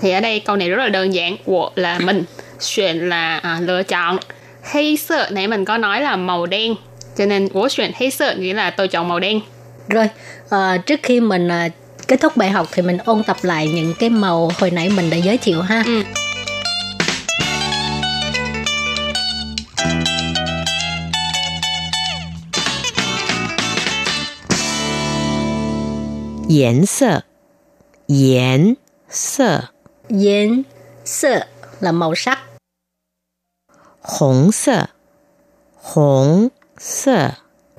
[0.00, 1.36] Thì ở đây câu này rất là đơn giản.
[1.46, 2.24] Wo là mình.
[2.60, 4.18] Xuyên là à, lựa chọn.
[4.62, 6.74] Hây sơ nãy mình có nói là màu đen.
[7.16, 9.40] Cho nên wo xuyên hây sơ nghĩa là tôi chọn màu đen.
[9.88, 10.08] Rồi,
[10.50, 11.68] à, trước khi mình à,
[12.12, 15.10] kết thúc bài học thì mình ôn tập lại những cái màu hồi nãy mình
[15.10, 15.82] đã giới thiệu ha.
[15.86, 16.02] Ừ.
[26.48, 27.20] Yến sơ.
[28.06, 28.74] Yến
[29.10, 29.60] sơ.
[30.08, 30.62] Yến
[31.04, 31.46] sơ
[31.80, 32.38] là màu sắc.
[34.02, 34.86] Hồng sơ.
[35.82, 36.48] Hồng
[36.78, 37.30] sơ.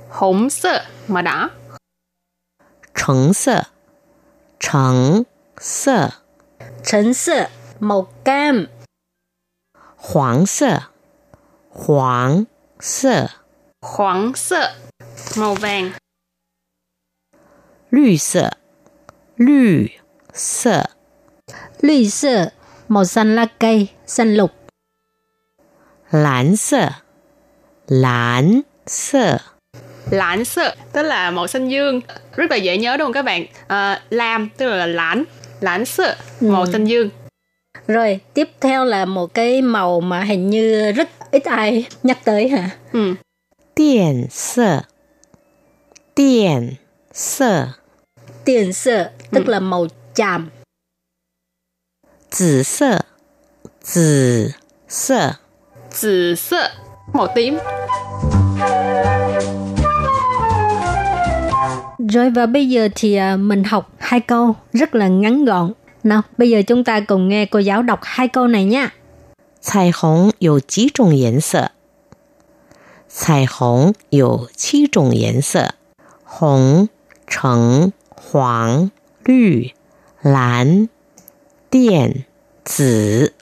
[0.09, 1.49] Hồng sơ màu đỏ
[2.95, 3.72] Trắng sơ.
[4.62, 5.24] 橙
[5.58, 6.10] 色，
[6.82, 7.48] 橙色， Trấn sơ
[7.80, 8.66] màu cam.
[9.96, 10.90] 黄色，
[11.70, 12.46] 黄
[12.80, 13.28] 色，
[13.80, 14.74] khoáng sơ
[15.36, 15.92] màu vàng
[17.90, 18.50] 绿色，
[19.36, 19.98] 绿
[20.32, 20.84] 色，
[21.80, 22.52] Lùi sơ
[22.88, 24.50] màu xanh lá cây, xanh lục.
[26.10, 26.88] 蓝色，
[27.86, 29.38] 蓝色，
[30.10, 32.00] lãnh sơ tức là màu xanh dương
[32.36, 35.24] rất là dễ nhớ đúng không các bạn à, lam tức là lãnh
[35.60, 37.10] lãnh sơ màu xanh dương
[37.88, 42.48] Rồi, tiếp theo là một cái màu mà hình như rất ít ai nhắc tới
[42.48, 42.70] hả?
[42.92, 43.14] ừ.
[43.76, 44.82] 靛色，
[46.16, 46.76] 靛
[47.14, 47.68] 色，
[48.44, 50.50] Tiền sơ tức là màu chàm.
[52.30, 53.00] 紫色，
[53.84, 54.54] 紫
[54.88, 55.34] 色，
[55.90, 56.70] 紫sơ
[57.14, 57.58] màu tím
[62.12, 65.72] Rồi và bây giờ thì à, mình học hai câu rất là ngắn gọn.
[66.04, 68.90] Nào, bây giờ chúng ta cùng nghe cô giáo đọc hai câu này nha.
[69.60, 71.72] 彩虹有几种颜色？
[73.08, 75.74] 彩虹有七种颜色：
[76.24, 76.88] 红、
[77.26, 78.90] 橙、黄、
[79.24, 79.72] 绿、
[80.22, 80.88] 蓝、
[81.70, 82.24] 靛、
[82.64, 83.32] 紫。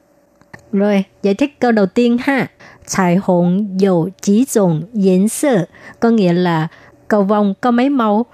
[0.73, 2.51] Rồi, giải thích câu đầu tiên ha.
[2.87, 5.67] 彩虹有几种颜色
[6.01, 6.69] có nghĩa là
[7.09, 8.27] cầu vồng có mấy màu.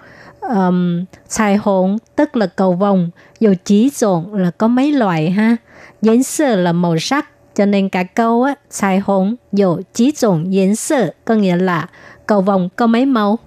[0.55, 5.55] um, xài hồn tức là cầu vồng dầu chỉ dồn là có mấy loại ha.
[6.01, 10.53] Diễn sơ là màu sắc cho nên cả câu á xài hồn dầu chỉ dồn
[10.53, 11.87] diễn sơ có nghĩa là
[12.25, 13.39] cầu vồng có mấy màu?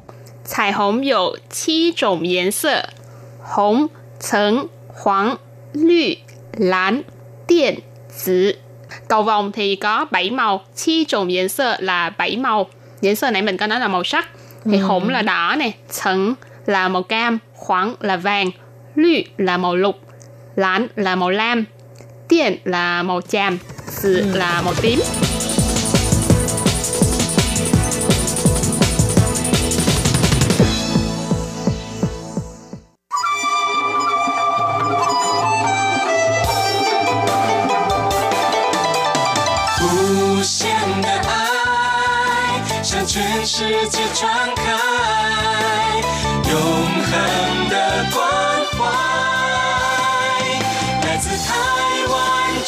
[0.44, 2.82] Xài hồn dầu chỉ dồn diễn sơ
[3.42, 3.86] hồng
[4.20, 4.66] trắng
[5.02, 5.36] hoàng
[5.72, 6.14] lü
[6.56, 7.02] lán
[7.48, 7.78] điện
[8.26, 8.52] tử.
[9.08, 12.66] Cầu vồng thì có 7 màu chi trùng diễn sơ là 7 màu.
[13.00, 14.28] Diễn sơ này mình có nói là màu sắc
[14.64, 15.00] thì ừ.
[15.08, 16.34] là đỏ này, trắng
[16.70, 18.50] là màu cam, khoáng là vàng,
[18.94, 19.96] lü là màu lục,
[20.56, 21.64] lãn là màu lam,
[22.28, 24.38] tiền là màu chàm, sự ừ.
[24.38, 25.00] là màu tím.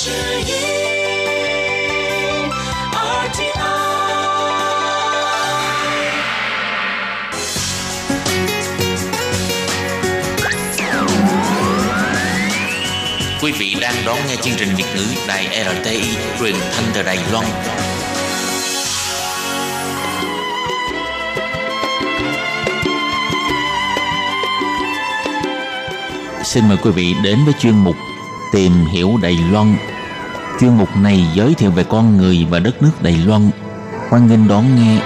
[0.04, 0.10] Quý
[13.58, 17.46] vị đang đón nghe chương trình Việt ngữ Đài RTI truyền thanh từ Đài Loan.
[26.44, 27.96] Xin mời quý vị đến với chuyên mục
[28.52, 29.76] Tìm hiểu Đài Loan.
[30.60, 33.50] Chuyên mục này giới thiệu về con người và đất nước Đài Loan.
[34.08, 34.98] Hoan nghênh đón nghe.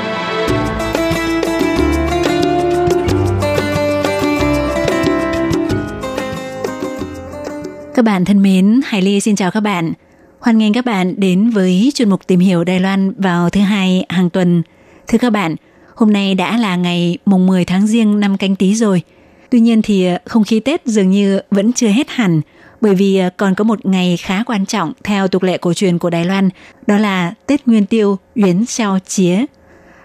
[7.94, 9.92] Các bạn thân mến, Hải Ly xin chào các bạn.
[10.40, 14.06] Hoan nghênh các bạn đến với chuyên mục tìm hiểu Đài Loan vào thứ hai
[14.08, 14.62] hàng tuần.
[15.08, 15.56] Thưa các bạn,
[15.94, 19.02] hôm nay đã là ngày mùng 10 tháng riêng năm canh tí rồi.
[19.50, 22.40] Tuy nhiên thì không khí Tết dường như vẫn chưa hết hẳn
[22.80, 25.98] bởi vì ờ, còn có một ngày khá quan trọng theo tục lệ cổ truyền
[25.98, 26.48] của Đài Loan,
[26.86, 29.44] đó là Tết Nguyên Tiêu Yến Xeo Chía.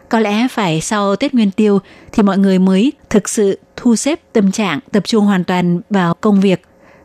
[0.10, 1.80] Có lẽ phải sau Tết Nguyên Tiêu
[2.12, 6.14] thì mọi người mới thực sự thu xếp tâm trạng, tập trung hoàn toàn vào
[6.14, 6.62] công việc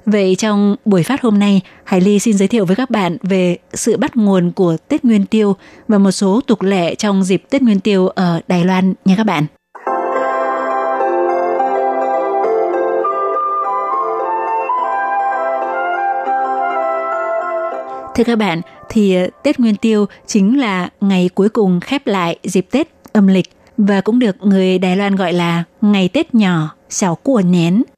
[0.07, 3.57] Vậy trong buổi phát hôm nay, Hải Ly xin giới thiệu với các bạn về
[3.74, 5.57] sự bắt nguồn của Tết Nguyên Tiêu
[5.88, 9.24] và một số tục lệ trong dịp Tết Nguyên Tiêu ở Đài Loan nha các
[9.24, 9.46] bạn.
[18.16, 22.38] Thưa các bạn, thì ờ, Tết Nguyên Tiêu chính là ngày cuối cùng khép lại
[22.42, 26.74] dịp Tết âm lịch và cũng được người Đài Loan gọi là ngày Tết nhỏ,
[26.88, 27.83] xảo của nén–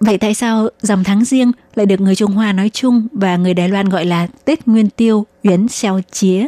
[0.00, 3.54] Vậy tại sao dòng tháng riêng lại được người Trung Hoa nói chung và người
[3.54, 6.46] Đài Loan gọi là Tết Nguyên Tiêu, Yến Xeo Chía?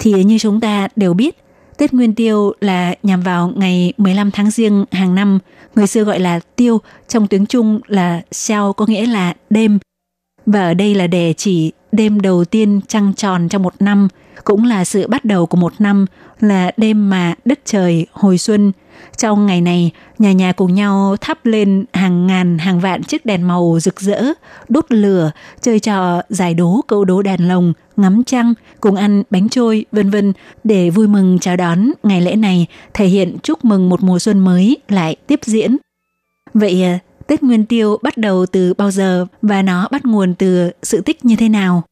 [0.00, 1.36] Thì ờ, như chúng ta đều biết,
[1.78, 5.38] Tết Nguyên Tiêu là nhằm vào ngày 15 tháng riêng hàng năm,
[5.74, 9.78] người xưa gọi là tiêu, trong tiếng Trung là xeo có nghĩa là đêm.
[10.46, 14.08] Và ở đây là để chỉ đêm đầu tiên trăng tròn trong một năm,
[14.44, 16.06] cũng là sự bắt đầu của một năm,
[16.40, 18.72] là đêm mà đất trời hồi xuân,
[19.16, 23.48] trong ngày này, nhà nhà cùng nhau thắp lên hàng ngàn hàng vạn chiếc đèn
[23.48, 24.22] màu rực rỡ,
[24.68, 29.48] đốt lửa, chơi trò giải đố câu đố đèn lồng, ngắm trăng, cùng ăn bánh
[29.48, 30.32] trôi, vân vân
[30.64, 34.38] để vui mừng chào đón ngày lễ này, thể hiện chúc mừng một mùa xuân
[34.38, 35.76] mới lại tiếp diễn.
[36.54, 40.70] Vậy à, Tết Nguyên Tiêu bắt đầu từ bao giờ và nó bắt nguồn từ
[40.82, 41.82] sự tích như thế nào?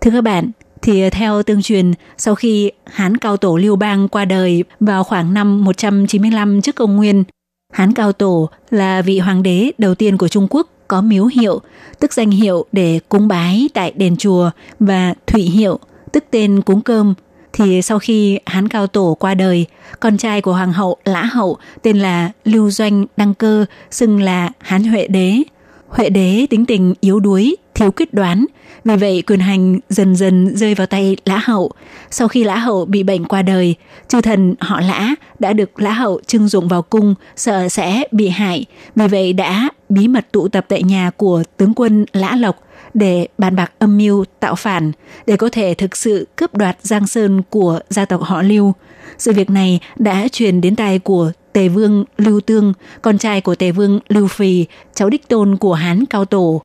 [0.00, 0.50] Thưa các bạn,
[0.82, 5.34] thì theo tương truyền, sau khi Hán Cao Tổ Lưu Bang qua đời vào khoảng
[5.34, 7.24] năm 195 trước công nguyên,
[7.72, 11.60] Hán Cao Tổ là vị hoàng đế đầu tiên của Trung Quốc có miếu hiệu,
[11.98, 15.78] tức danh hiệu để cúng bái tại đền chùa và thủy hiệu,
[16.12, 17.14] tức tên cúng cơm.
[17.56, 19.66] Thì sau khi Hán Cao Tổ qua đời,
[20.00, 24.50] con trai của Hoàng hậu Lã Hậu tên là Lưu Doanh Đăng Cơ, xưng là
[24.58, 25.42] Hán Huệ Đế.
[25.88, 28.46] Huệ Đế tính tình yếu đuối, thiếu quyết đoán,
[28.84, 31.70] vì vậy quyền hành dần dần rơi vào tay Lã Hậu.
[32.10, 33.74] Sau khi Lã Hậu bị bệnh qua đời,
[34.08, 38.28] chư thần họ Lã đã được Lã Hậu trưng dụng vào cung, sợ sẽ bị
[38.28, 38.64] hại.
[38.94, 42.56] Vì vậy đã bí mật tụ tập tại nhà của tướng quân Lã Lộc
[42.96, 44.92] để bàn bạc âm mưu tạo phản
[45.26, 48.72] để có thể thực sự cướp đoạt Giang Sơn của gia tộc họ Lưu.
[49.18, 53.54] Sự việc này đã truyền đến tai của Tề Vương Lưu Tương, con trai của
[53.54, 56.62] Tề Vương Lưu Phì, cháu đích tôn của Hán Cao Tổ.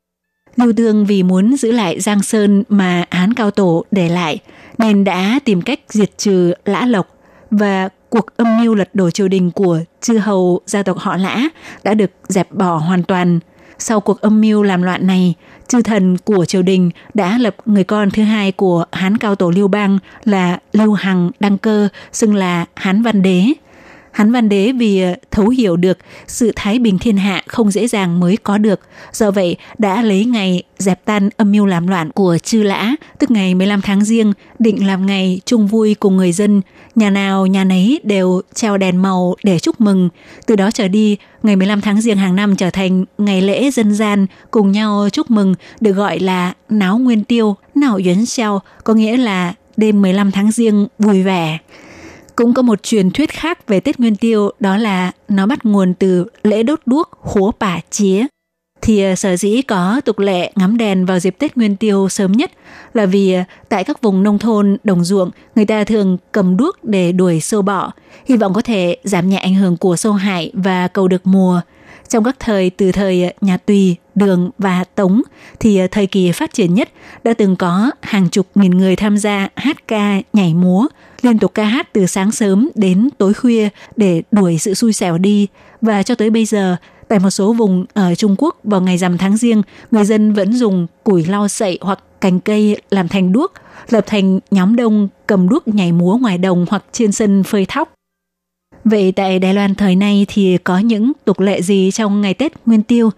[0.56, 4.40] Lưu Tương vì muốn giữ lại Giang Sơn mà Hán Cao Tổ để lại,
[4.78, 7.08] nên đã tìm cách diệt trừ Lã Lộc
[7.52, 11.48] và cuộc âm mưu lật đổ triều đình của chư hầu gia tộc họ Lã
[11.84, 13.40] đã được dẹp bỏ hoàn toàn.
[13.82, 15.34] Sau cuộc âm mưu làm loạn này,
[15.68, 19.50] chư thần của triều đình đã lập người con thứ hai của Hán Cao Tổ
[19.50, 23.46] Lưu Bang là Lưu Hằng đăng cơ, xưng là Hán Văn Đế–
[24.12, 27.88] Hán Văn Đế vì ờ, thấu hiểu được sự thái bình thiên hạ không dễ
[27.88, 28.80] dàng mới có được,
[29.12, 33.32] do vậy đã lấy ngày dẹp tan âm mưu làm loạn của chư lã, tức
[33.32, 36.62] ngày 15 tháng riêng, định làm ngày chung vui cùng người dân.
[36.96, 40.10] Nhà nào nhà nấy đều treo đèn màu để chúc mừng.
[40.46, 43.94] Từ đó trở đi, ngày 15 tháng riêng hàng năm trở thành ngày lễ dân
[43.94, 48.94] gian cùng nhau chúc mừng được gọi là náo nguyên tiêu, náo yến xeo, có
[48.94, 51.58] nghĩa là đêm 15 tháng riêng vui vẻ.
[52.36, 55.94] Cũng có một truyền thuyết khác về Tết Nguyên Tiêu đó là nó bắt nguồn
[55.94, 58.26] từ lễ đốt đuốc húa bà chía
[58.82, 62.32] thì ờ, sở dĩ có tục lệ ngắm đèn vào dịp Tết Nguyên Tiêu sớm
[62.32, 62.52] nhất
[62.94, 66.84] là vì ờ, tại các vùng nông thôn, đồng ruộng, người ta thường cầm đuốc
[66.84, 67.92] để đuổi sâu bọ,
[68.26, 71.62] hy vọng có thể giảm nhẹ ảnh hưởng của sâu hại và cầu được mùa.
[72.08, 75.22] Trong các thời từ thời ờ, nhà Tùy, Đường và Tống
[75.60, 76.90] thì thời kỳ phát triển nhất
[77.24, 80.88] đã từng có hàng chục nghìn người tham gia hát ca, nhảy múa,
[81.22, 85.18] liên tục ca hát từ sáng sớm đến tối khuya để đuổi sự xui xẻo
[85.18, 85.48] đi.
[85.82, 86.76] Và cho tới bây giờ,
[87.12, 90.54] Tại một số vùng ở Trung Quốc vào ngày rằm tháng riêng, người dân vẫn
[90.54, 93.54] dùng củi lau sậy hoặc cành cây làm thành đuốc,
[93.90, 97.94] lập thành nhóm đông cầm đuốc nhảy múa ngoài đồng hoặc trên sân phơi thóc.
[98.86, 102.54] Vậy tại Đài Loan thời nay thì có những tục lệ gì trong ngày Tết
[102.66, 103.10] Nguyên Tiêu?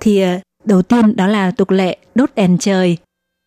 [0.00, 2.96] Thì ờ, đầu tiên đó là tục lệ đốt đèn trời.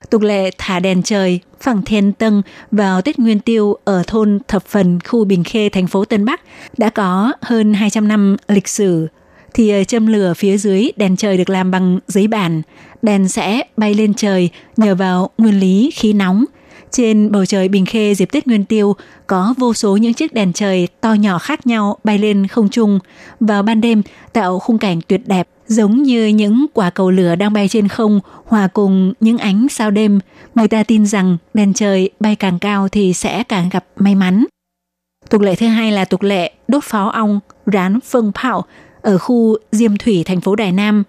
[0.09, 2.41] Tục lệ thả đèn trời phẳng thiên tân
[2.71, 6.41] vào Tết Nguyên Tiêu ở thôn Thập Phần, khu Bình Khê, thành phố Tân Bắc
[6.77, 9.07] đã có hơn 200 năm lịch sử
[9.55, 12.61] thì ờ, châm lửa phía dưới đèn trời được làm bằng giấy bản.
[13.01, 16.45] Đèn sẽ bay lên trời nhờ vào nguyên lý khí nóng.
[16.91, 18.95] Trên bầu trời Bình Khê dịp Tết Nguyên Tiêu
[19.27, 22.99] có vô số những chiếc đèn trời to nhỏ khác nhau bay lên không trung.
[23.39, 24.01] Vào ban đêm
[24.33, 28.19] tạo khung cảnh tuyệt đẹp giống như những quả cầu lửa đang bay trên không
[28.45, 30.19] hòa cùng những ánh sao đêm.
[30.55, 34.45] Người ta tin rằng đèn trời bay càng cao thì sẽ càng gặp may mắn.
[35.29, 38.65] Tục lệ thứ hai là tục lệ đốt pháo ong, rán phân phao
[39.05, 41.03] ở khu Diêm Thủy, thành phố Đài Nam.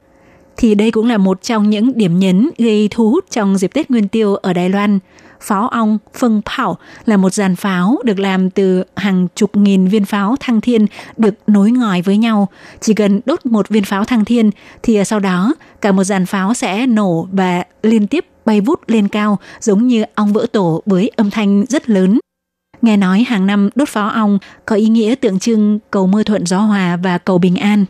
[0.57, 3.91] Thì đây cũng là một trong những điểm nhấn gây thu hút trong dịp Tết
[3.91, 4.99] Nguyên Tiêu ở Đài Loan.
[5.41, 10.05] Pháo ong phân phảo là một dàn pháo được làm từ hàng chục nghìn viên
[10.05, 10.87] pháo thăng thiên
[11.17, 12.49] được nối ngòi với nhau.
[12.81, 14.51] Chỉ cần đốt một viên pháo thăng thiên
[14.83, 19.09] thì sau đó cả một dàn pháo sẽ nổ và liên tiếp bay vút lên
[19.09, 22.19] cao giống như ong vỡ tổ với âm thanh rất lớn.
[22.87, 26.47] Nghe nói hàng năm đốt pháo ong có ý nghĩa tượng trưng cầu mưa thuận
[26.47, 27.85] gió hòa và cầu bình an.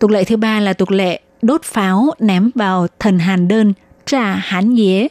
[0.00, 3.72] Tục lệ thứ ba là tục lệ đốt pháo ném vào thần Hàn Đơn,
[4.06, 5.08] trà Hán Dế.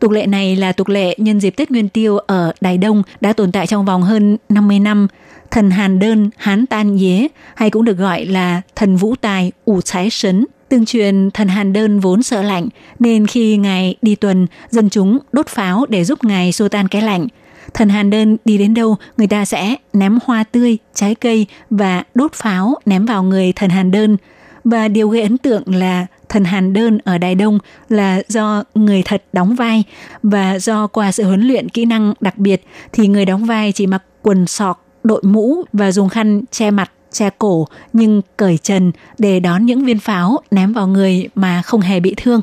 [0.00, 3.32] Tục lệ này là tục lệ nhân dịp Tết Nguyên Tiêu ở Đài Đông đã
[3.32, 5.06] tồn tại trong vòng hơn 50 năm.
[5.50, 9.80] Thần Hàn Đơn, Hán Tan Dế hay cũng được gọi là thần vũ tài, ủ
[9.80, 10.46] trái sấn.
[10.68, 12.68] Tương truyền thần Hàn Đơn vốn sợ lạnh
[12.98, 17.02] nên khi ngài đi tuần, dân chúng đốt pháo để giúp ngài xua tan cái
[17.02, 17.26] lạnh–
[17.74, 22.02] Thần Hàn Đơn đi đến đâu, người ta sẽ ném hoa tươi, trái cây và
[22.14, 24.16] đốt pháo ném vào người thần Hàn Đơn.
[24.64, 27.58] Và điều gây ấn tượng là thần Hàn Đơn ở Đài Đông
[27.88, 29.84] là do người thật đóng vai
[30.22, 33.86] và do qua sự huấn luyện kỹ năng đặc biệt thì người đóng vai chỉ
[33.86, 38.92] mặc quần sọc, đội mũ và dùng khăn che mặt che cổ nhưng cởi trần
[39.18, 42.40] để đón những viên pháo ném vào người mà không hề bị thương.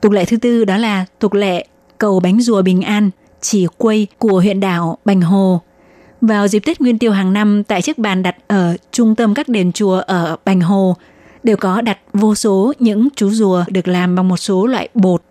[0.00, 1.66] Tục lệ thứ tư đó là tục lệ
[1.98, 3.10] cầu bánh rùa bình an
[3.40, 5.60] chỉ quây của huyện đảo Bành Hồ.
[6.20, 9.48] Vào dịp Tết Nguyên Tiêu hàng năm, tại chiếc bàn đặt ở trung tâm các
[9.48, 10.96] đền chùa ở Bành Hồ,
[11.42, 15.22] đều có đặt vô số những chú rùa được làm bằng một số loại bột.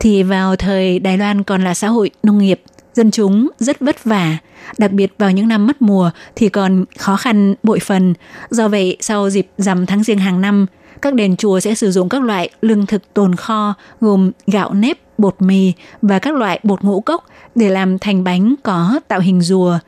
[0.00, 2.62] Thì vào thời Đài Loan còn là xã hội nông nghiệp,
[2.94, 4.38] dân chúng rất vất vả,
[4.78, 8.14] đặc biệt vào những năm mất mùa thì còn khó khăn bội phần.
[8.50, 10.66] Do vậy, sau dịp rằm tháng riêng hàng năm,
[11.02, 14.98] các đền chùa sẽ sử dụng các loại lương thực tồn kho gồm gạo nếp,
[15.18, 19.42] bột mì và các loại bột ngũ cốc để làm thành bánh có tạo hình
[19.42, 19.78] rùa.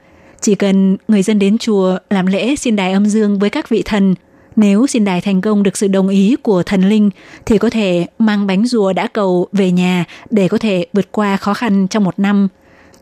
[0.41, 3.83] Chỉ cần người dân đến chùa làm lễ xin đài âm dương với các vị
[3.85, 4.15] thần,
[4.57, 7.11] nếu xin đài thành công được sự đồng ý của thần linh
[7.47, 11.37] thì có thể mang bánh rùa đã cầu về nhà để có thể vượt qua
[11.37, 12.49] khó khăn trong một năm.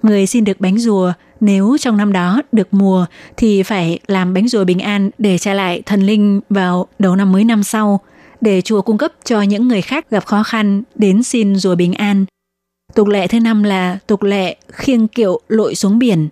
[0.03, 3.07] Người xin được bánh rùa nếu trong năm đó được mùa
[3.37, 7.33] thì phải làm bánh rùa bình an để trả lại thần linh vào đầu năm
[7.33, 8.01] mới năm sau
[8.43, 11.95] để chùa cung cấp cho những người khác gặp khó khăn đến xin rùa bình
[11.95, 12.25] an.
[12.95, 16.29] Tục lệ thứ năm là tục lệ khiêng kiệu lội xuống biển.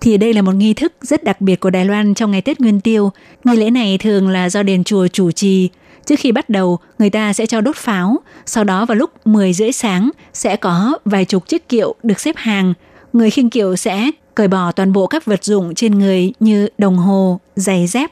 [0.00, 2.60] Thì đây là một nghi thức rất đặc biệt của Đài Loan trong ngày Tết
[2.60, 3.10] Nguyên Tiêu.
[3.44, 5.68] Nghi lễ này thường là do đền chùa chủ trì.
[6.06, 8.16] Trước khi bắt đầu, người ta sẽ cho đốt pháo.
[8.46, 12.34] Sau đó vào lúc 10 rưỡi sáng sẽ có vài chục chiếc kiệu được xếp
[12.38, 12.74] hàng.
[13.12, 16.96] Người khiêng kiệu sẽ cởi bỏ toàn bộ các vật dụng trên người như đồng
[16.96, 18.10] hồ, giày dép.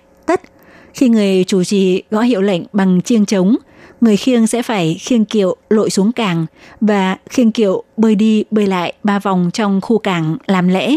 [0.94, 3.56] Khi người chủ trì gõ hiệu lệnh bằng chiêng trống,
[4.00, 6.46] người khiêng sẽ phải khiêng kiệu lội xuống cảng
[6.80, 10.96] và khiêng kiệu bơi đi bơi lại ba vòng trong khu cảng làm lễ.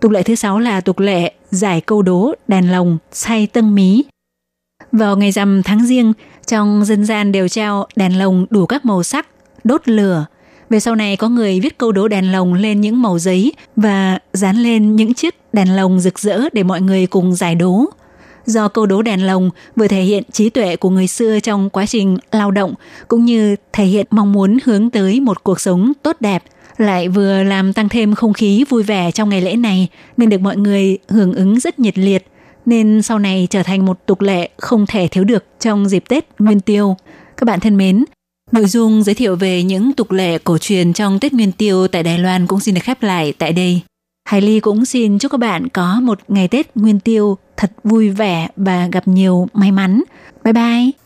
[0.00, 4.04] Tục lệ thứ sáu là tục lệ giải câu đố đèn lồng say tân mí.
[4.92, 6.12] Vào ngày rằm tháng riêng,
[6.46, 9.28] trong dân gian đều treo đèn lồng đủ các màu sắc,
[9.64, 10.26] đốt lửa.
[10.70, 14.18] Về sau này có người viết câu đố đèn lồng lên những màu giấy và
[14.32, 17.84] dán lên những chiếc đèn lồng rực rỡ để mọi người cùng giải đố
[18.46, 21.86] do câu đố đèn lồng vừa thể hiện trí tuệ của người xưa trong quá
[21.86, 22.74] trình lao động
[23.08, 26.42] cũng như thể hiện mong muốn hướng tới một cuộc sống tốt đẹp
[26.76, 30.40] lại vừa làm tăng thêm không khí vui vẻ trong ngày lễ này nên được
[30.40, 32.26] mọi người hưởng ứng rất nhiệt liệt
[32.66, 36.26] nên sau này trở thành một tục lệ không thể thiếu được trong dịp Tết
[36.38, 36.96] Nguyên Tiêu.
[37.36, 38.04] Các bạn thân mến,
[38.52, 42.02] nội dung giới thiệu về những tục lệ cổ truyền trong Tết Nguyên Tiêu tại
[42.02, 43.80] Đài Loan cũng xin được khép lại tại đây.
[44.26, 48.08] Hải Ly cũng xin chúc các bạn có một ngày Tết Nguyên Tiêu thật vui
[48.08, 50.02] vẻ và gặp nhiều may mắn.
[50.44, 51.05] Bye bye!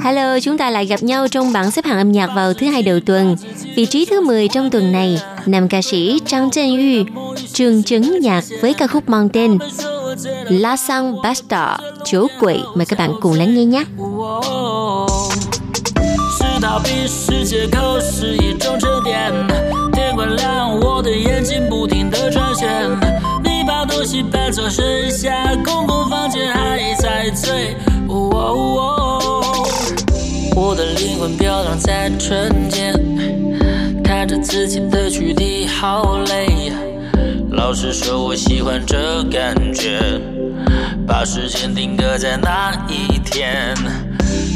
[0.00, 2.82] Hello, chúng ta lại gặp nhau trong bảng xếp hạng âm nhạc vào thứ hai
[2.82, 3.36] đầu tuần.
[3.76, 7.04] Vị trí thứ 10 trong tuần này, nam ca sĩ Trang Trân Yu
[7.52, 9.58] trường chứng nhạc với ca khúc mang tên
[10.48, 12.60] La Sang Basta, chỗ quỷ.
[12.74, 13.84] Mời các bạn cùng lắng nghe nhé.
[16.62, 19.32] 逃避是借口，是一种沉淀。
[19.92, 22.88] 天快亮，我的眼睛不停地转圈。
[23.42, 27.76] 你把东西搬走，剩下公共房间还在醉。
[28.06, 28.95] 我的
[31.07, 32.93] 灵魂飘荡在春间，
[34.03, 36.69] 看着自己的躯体好累。
[37.49, 40.01] 老实说，我喜欢这感觉，
[41.07, 43.73] 把时间定格在那一天。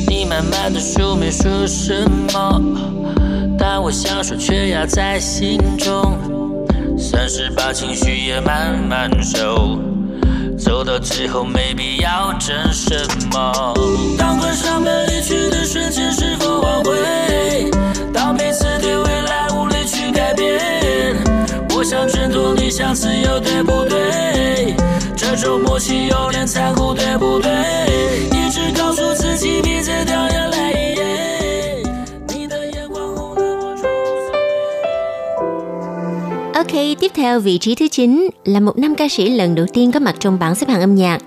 [0.09, 2.61] 你慢慢的说没说什么，
[3.57, 6.17] 但我想说却压在心中。
[6.97, 9.79] 算是把情绪也慢慢收，
[10.59, 12.93] 走到最后没必要争什
[13.31, 13.73] 么。
[14.17, 15.10] 当关上门
[15.70, 17.70] 瞬间，是否挽回？
[18.12, 21.16] 当彼此对未来无力去改变，
[21.74, 24.74] 我想挣脱，你想自由，对不对？
[25.16, 27.50] 这种默契有点残酷，对不对？
[28.30, 31.82] 一直告诉自己别再掉眼泪。
[32.28, 34.32] 你的眼光红了我就无所
[36.54, 36.60] 谓。
[36.60, 40.00] Ok, tiếp theo vị trí thứ 9 là một nam ca sĩ lần đầu tiên có
[40.00, 41.18] mặt trong bảng xếp hạng âm nhạc.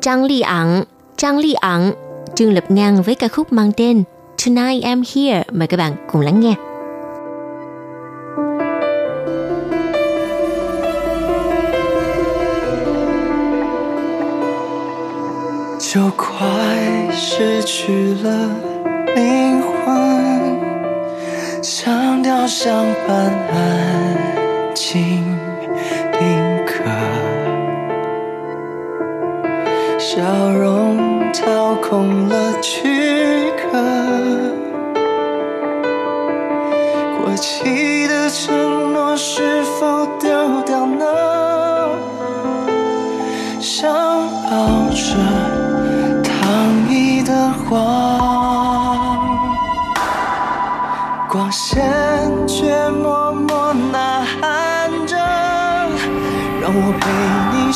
[0.00, 0.84] Trang Ly Ẩn,
[1.16, 1.92] Trang Ly Ẩn,
[2.38, 4.04] Trương Lập Ngang với ca khúc mang tên
[4.46, 5.42] Tonight I'm Here.
[5.52, 6.54] Mời các bạn cùng lắng nghe.
[15.94, 16.34] 就快
[17.12, 18.50] 失去了
[19.14, 20.58] 灵魂，
[21.62, 24.16] 像雕像般安
[24.74, 25.22] 静
[26.12, 26.20] 定
[26.66, 26.82] 格，
[30.00, 33.77] 笑容 掏空了躯壳，
[37.17, 41.05] 过期的承诺是否丢掉呢？
[43.59, 43.89] 想
[44.49, 45.15] 抱着。
[47.23, 47.77] 的光，
[51.29, 51.79] 光线
[52.47, 55.15] 却默默呐喊着，
[56.59, 57.05] 让我陪
[57.53, 57.71] 你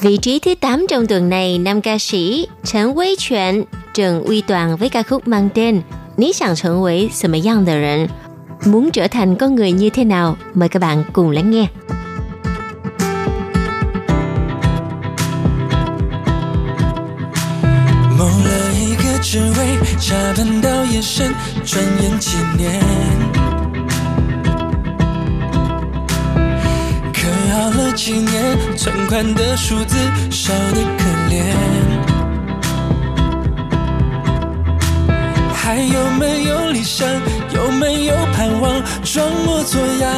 [0.00, 3.64] Vị trí thứ 8 trong tuần này, nam ca sĩ Trần Uy Chuyện,
[3.94, 5.82] Trần Uy Toàn với ca khúc mang tên
[6.16, 8.08] Ní想成为什么样的人
[8.64, 10.36] Muốn trở thành con người như thế nào?
[10.54, 11.66] Mời các bạn cùng lắng nghe.
[18.18, 21.34] 谋了一个职位，加班到夜深，
[21.64, 23.49] 转眼几年。
[27.93, 29.97] 几年，存款的数字
[30.29, 31.43] 少得可怜。
[35.53, 37.07] 还有没有理想？
[37.53, 38.81] 有没有盼望？
[39.03, 40.09] 装模作样。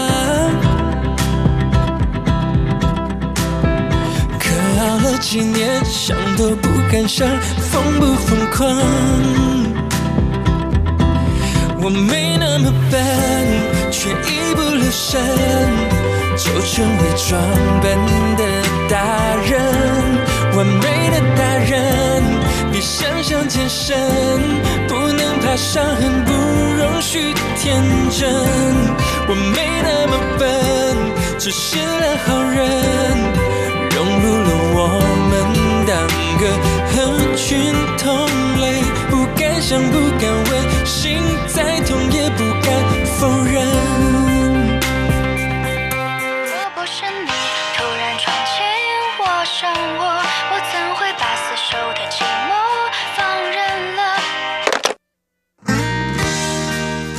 [4.40, 4.46] 可
[4.80, 7.28] 熬了几年，想都不敢想，
[7.60, 8.68] 疯不疯狂？
[11.82, 13.02] 我没那么笨，
[13.94, 15.22] 却一不留神
[16.36, 17.40] 就成为装
[17.80, 17.96] 笨
[18.36, 18.44] 的
[18.90, 18.98] 大
[19.46, 19.52] 人。
[20.58, 22.24] 完美的大人
[22.72, 23.96] 比想象艰深，
[24.88, 28.28] 不能怕伤痕，不容许天真。
[29.28, 30.44] 我没那么笨，
[31.38, 32.60] 只是个好人。
[33.96, 34.78] 融入了我
[35.30, 35.34] 们
[35.86, 35.92] 当
[36.42, 36.44] 个
[36.90, 36.96] 合
[37.36, 37.46] 群
[37.98, 38.04] 同
[38.60, 38.66] 类，
[39.12, 42.67] 不敢想，不敢问，心再痛也不敢
[43.19, 43.67] 否认。
[46.49, 47.31] 若不是你
[47.77, 48.57] 突然闯进
[49.19, 49.61] 我生
[49.99, 50.01] 活，
[50.51, 52.17] 我怎会把厮守的寂
[52.49, 52.51] 寞
[53.15, 53.19] 放
[53.55, 53.59] 任
[53.97, 54.01] 了？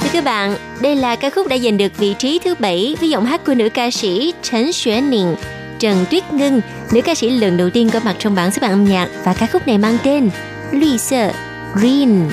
[0.02, 3.10] Thưa các bạn, đây là ca khúc đã giành được vị trí thứ 7 với
[3.10, 5.36] giọng hát của nữ ca sĩ Trấn Xuế Niên,
[5.80, 8.72] Trần Tuyết Ngân, nữ ca sĩ lần đầu tiên có mặt trong bảng xếp hạng
[8.72, 10.30] âm nhạc và ca khúc này mang tên
[10.72, 11.32] Lùi sợ
[11.75, 12.31] Green.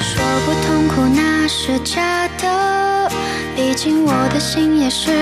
[0.00, 3.08] 说不痛苦那是假的，
[3.54, 5.12] 毕竟我的心也是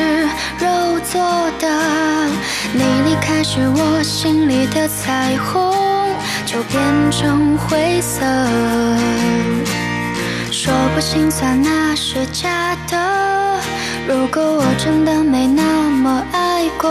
[0.59, 1.21] 肉做
[1.61, 1.69] 的。
[2.73, 5.71] 你离开时，我心里的彩虹
[6.47, 8.25] 就变成灰色。
[10.51, 13.61] 说不心酸那是假的，
[14.09, 16.89] 如果我真的没那么爱过，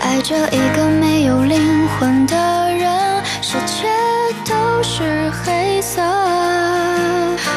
[0.00, 2.34] 爱着一个没有灵魂的
[2.72, 2.90] 人，
[3.46, 3.84] 世界
[4.46, 6.00] 都是黑色。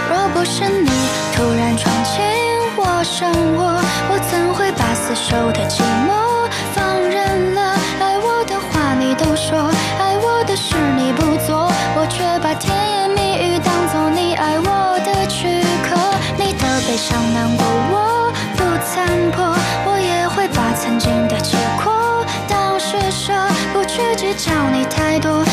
[0.09, 0.89] 若不是你
[1.33, 2.21] 突然闯进
[2.75, 3.63] 我生活，
[4.11, 7.73] 我怎会把死守的寂寞放任了？
[8.01, 15.95] 爱我的话你都说，爱我的事你不做，我却把甜言蜜语当作你爱我的躯壳。
[16.35, 23.31] 你的悲伤难过我不参破，我也会把曾经的结果当施舍，
[23.71, 25.46] 不去计较你太多。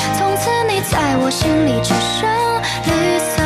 [1.14, 2.30] 从此你在我心里只剩
[2.86, 3.39] 绿色。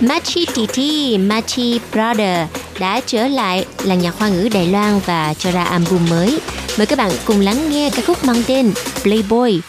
[0.00, 2.46] Machi Titi, Machi Brother
[2.78, 6.38] đã trở lại là nhạc hoa ngữ Đài Loan và cho ra album mới.
[6.78, 8.72] Mời các bạn cùng lắng nghe ca khúc mang tên
[9.02, 9.60] Playboy,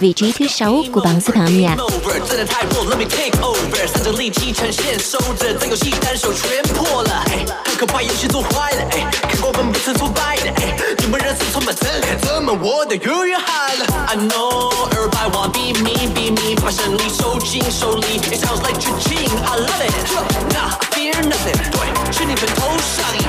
[0.00, 1.76] vị trí thứ 6 của bảng xếp hạng âm nhạc.
[2.02, 13.86] over，真的太弱，Let me take over，趁着力气呈现，收着这游戏单手全破了，哎，很可怕，游戏做坏了，哎，看过分不曾挫败的，哎，你们人是充满憎恨，怎么我的永远嗨了？
[14.08, 21.78] I know everybody wanna be me be me，把胜利收进手里，It sounds like 致敬，I love it，Nah I fear nothing，对，
[22.12, 23.22] 是你们头上瘾，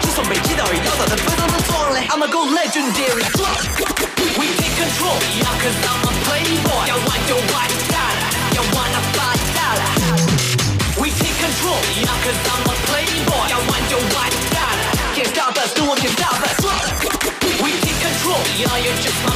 [0.00, 6.86] 就算被击倒也要打得非常的壮烈，I'ma go legendary。We take control, yeah, cause I'm a playboy.
[6.88, 7.68] 要玩就玩
[8.55, 9.91] you wanna fight dollar.
[11.01, 13.47] We take control, yeah, cause I'm a playboy.
[13.51, 14.87] I want your one dollar.
[15.15, 16.55] Can't stop us, no one can stop us.
[17.63, 19.34] We take control, yeah, you're just my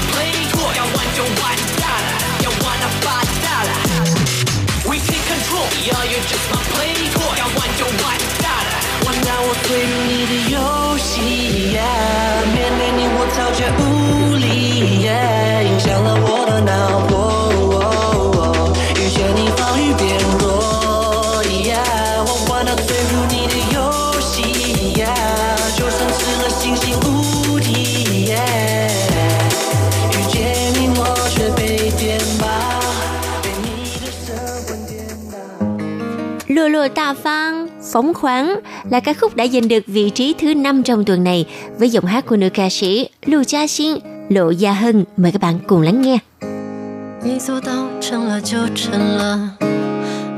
[37.92, 41.44] phóng khoáng là ca khúc đã giành được vị trí thứ 5 trong tuần này
[41.78, 43.96] với giọng hát của nữ ca sĩ Lưu Gia Xin,
[44.28, 45.04] Lộ Gia Hân.
[45.16, 46.18] Mời các bạn cùng lắng nghe.
[47.26, 49.56] 你做到成了就成了，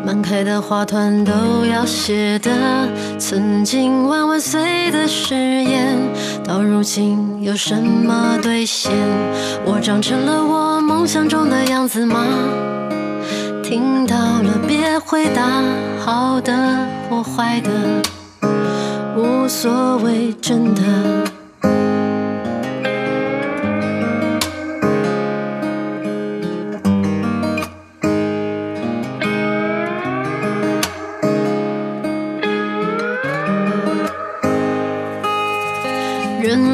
[0.06, 1.32] 满开的花团都
[1.66, 2.88] 要谢的。
[3.18, 5.98] 曾经万万岁的誓言，
[6.44, 8.92] 到如今有什么兑现？
[9.64, 12.22] 我长成了我 我梦想中的样子吗？
[13.71, 15.63] 听到了别回答，
[15.97, 16.53] 好的
[17.09, 17.69] 或坏的，
[19.15, 20.81] 无所谓，真的。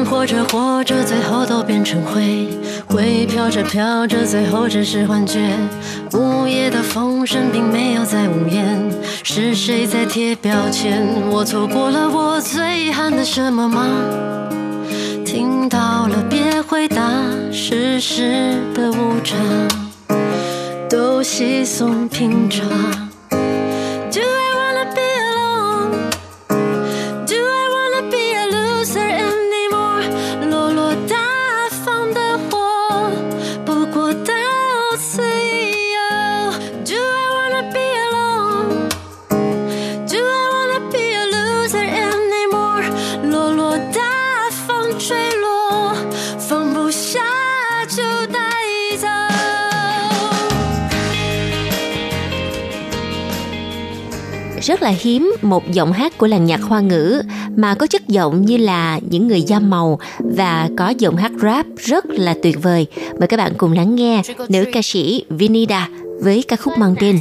[0.08, 2.48] 活着活着，最后都变成灰；
[2.86, 5.54] 灰飘着飘着，最后只是幻觉。
[6.14, 8.90] 午夜的风声并没有在呜咽，
[9.22, 11.06] 是谁在贴标签？
[11.30, 13.86] 我错过了我最遗憾的什么吗？
[15.26, 17.02] 听到了别回答，
[17.52, 19.38] 世事的无常
[20.88, 23.07] 都稀松平常。
[54.87, 57.21] là hiếm một giọng hát của làng nhạc hoa ngữ
[57.55, 61.65] mà có chất giọng như là những người da màu và có giọng hát rap
[61.77, 62.87] rất là tuyệt vời.
[63.19, 65.89] Mời các bạn cùng lắng nghe nữ ca sĩ Vinida
[66.21, 67.19] với ca khúc mang tên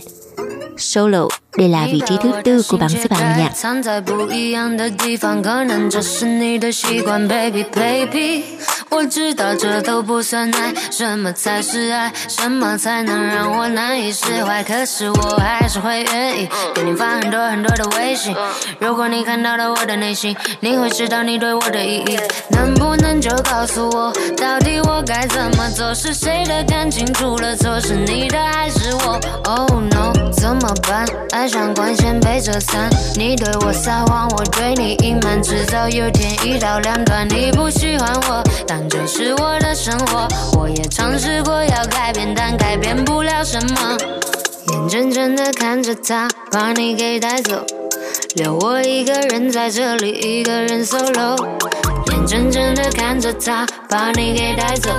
[0.79, 1.29] Solo.
[1.59, 3.53] Đây là vị trí thứ tư của bảng xếp hạng âm nhạc.
[3.55, 8.43] 藏在不一样的地方，可能这是你的习惯，baby baby。
[8.90, 12.12] 我知道这都不算爱，什么才是爱？
[12.28, 14.64] 什么才能让我难以释怀？
[14.64, 18.36] 可是我还是会愿意给你发很多很多的微信。
[18.80, 22.20] 如果你看到了我的内心，你会知道你对我的意义。
[22.50, 25.94] 能不能就告诉我，到底我该怎么做？
[25.94, 27.80] 是谁的感情出了错？
[27.80, 31.06] 是你的还是我？Oh no，怎么办？
[31.32, 37.28] 爱上光线被折散，你对我撒谎，我对你隐瞒，迟早有天一刀两断。
[37.30, 40.28] 你不喜欢我，但这是我的生活。
[40.58, 43.98] 我也尝试过要改变，但改变不了什么。
[44.70, 47.66] 眼睁睁的看着他把你给带走，
[48.36, 51.36] 留我一个人在这里，一个人 solo。
[52.12, 54.90] 眼睁睁的看着他把你给带走，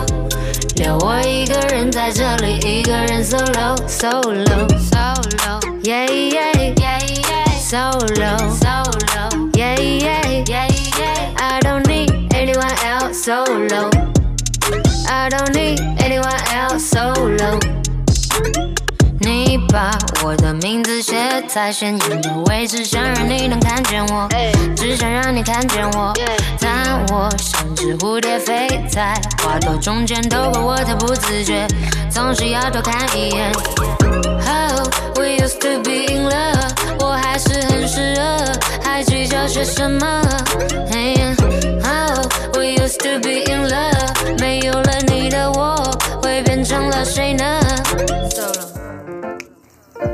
[0.77, 10.18] 留我一个人在这里，一个人 solo solo solo yeah yeah yeah yeah solo solo yeah yeah
[13.13, 13.91] solo
[15.09, 17.59] I don't need anyone else solo
[19.21, 19.91] 你把
[20.25, 24.29] 我的名字写在显眼的位置，想让你能看见我，
[24.77, 26.15] 只想让你看见我。
[26.61, 31.67] 但我像只蝴蝶飞在花朵中间，透过我太不自觉，
[32.09, 33.53] 总是要多看一眼。
[34.47, 37.49] Oh, we used to be in love，我还是
[39.08, 40.22] 还计较些什么？
[40.92, 41.16] Hey,
[41.80, 45.76] oh, we used to be in love，没有了你的我，
[46.22, 47.60] 会变成了谁呢？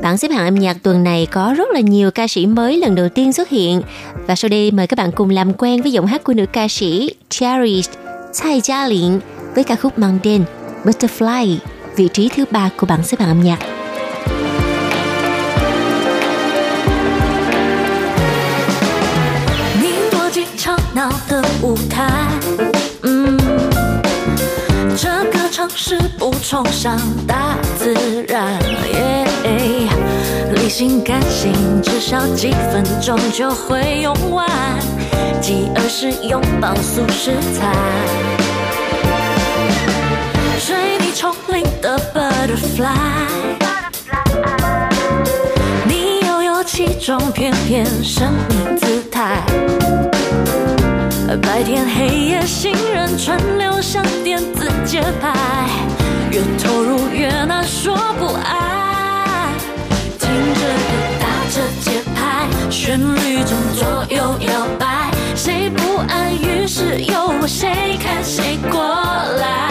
[0.01, 2.95] Bảng xếp hạng âm nhạc tuần này có rất là nhiều ca sĩ mới lần
[2.95, 3.81] đầu tiên xuất hiện
[4.27, 6.67] và sau đây mời các bạn cùng làm quen với giọng hát của nữ ca
[6.67, 7.93] sĩ Cherished
[8.33, 9.19] Tsai Gia Lin
[9.55, 10.43] với ca khúc mang tên
[10.83, 11.55] Butterfly,
[11.95, 13.59] vị trí thứ ba của bảng xếp hạng âm nhạc.
[20.94, 22.08] 闹的舞台，
[23.02, 23.36] 嗯，
[24.96, 27.92] 这个城市不崇尚大自
[28.28, 29.26] 然，耶，
[30.54, 34.48] 理性感性至少几分钟就会用完，
[35.40, 37.72] 饥饿时拥抱素食菜，
[40.60, 42.86] 水泥丛林的 butterfly。
[45.88, 49.42] 你悠悠其中翩翩神秘姿态，
[51.36, 55.32] 白天黑夜行人川流像电子节拍，
[56.30, 59.52] 越投入越难说不爱。
[60.18, 66.32] 听着歌打着节拍，旋律中左右摇摆，谁不安？
[66.32, 69.70] 于是由我谁看谁过来。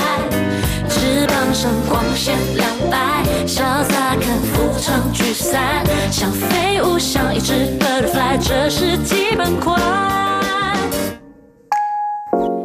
[0.89, 10.22] 翅膀上光线亮白，潇洒看浮城聚散，像飞舞，像一只 butterfly，这是基本款。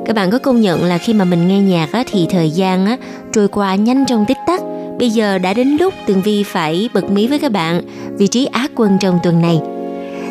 [0.08, 2.86] Các bạn có công nhận là khi mà mình nghe nhạc á, thì thời gian
[2.86, 2.98] á,
[3.34, 4.62] trôi qua nhanh trong tích tắc.
[5.00, 7.82] Bây giờ đã đến lúc Tường Vi phải bật mí với các bạn
[8.18, 9.60] vị trí Á quân trong tuần này.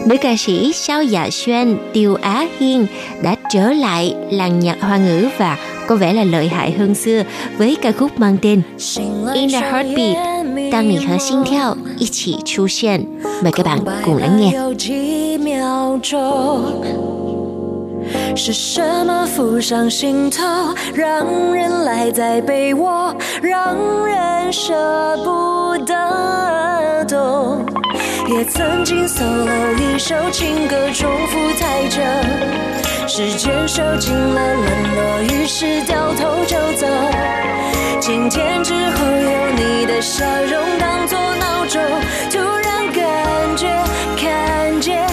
[0.06, 2.86] Nữ ca sĩ Sao Dạ Xuân, Tiêu Á Hiên
[3.22, 7.22] đã trở lại làng nhạc hoa ngữ và có vẻ là lợi hại hơn xưa
[7.58, 8.62] với ca khúc mang tên
[9.34, 13.06] In a Heartbeat, 当你和心跳一起出现。
[13.42, 14.52] Mời các bạn cùng lắng nghe.
[18.35, 20.43] 是什么浮上心头，
[20.93, 24.73] 让人赖在被窝，让人舍
[25.23, 27.65] 不得懂。
[28.27, 32.01] 也曾经 solo 一首情歌，重复太久，
[33.07, 34.63] 时间受尽了冷
[34.95, 36.85] 落，于是掉头就走。
[37.99, 41.81] 今天之后有你的笑容当作闹钟，
[42.29, 43.67] 突然感觉
[44.17, 45.07] 看见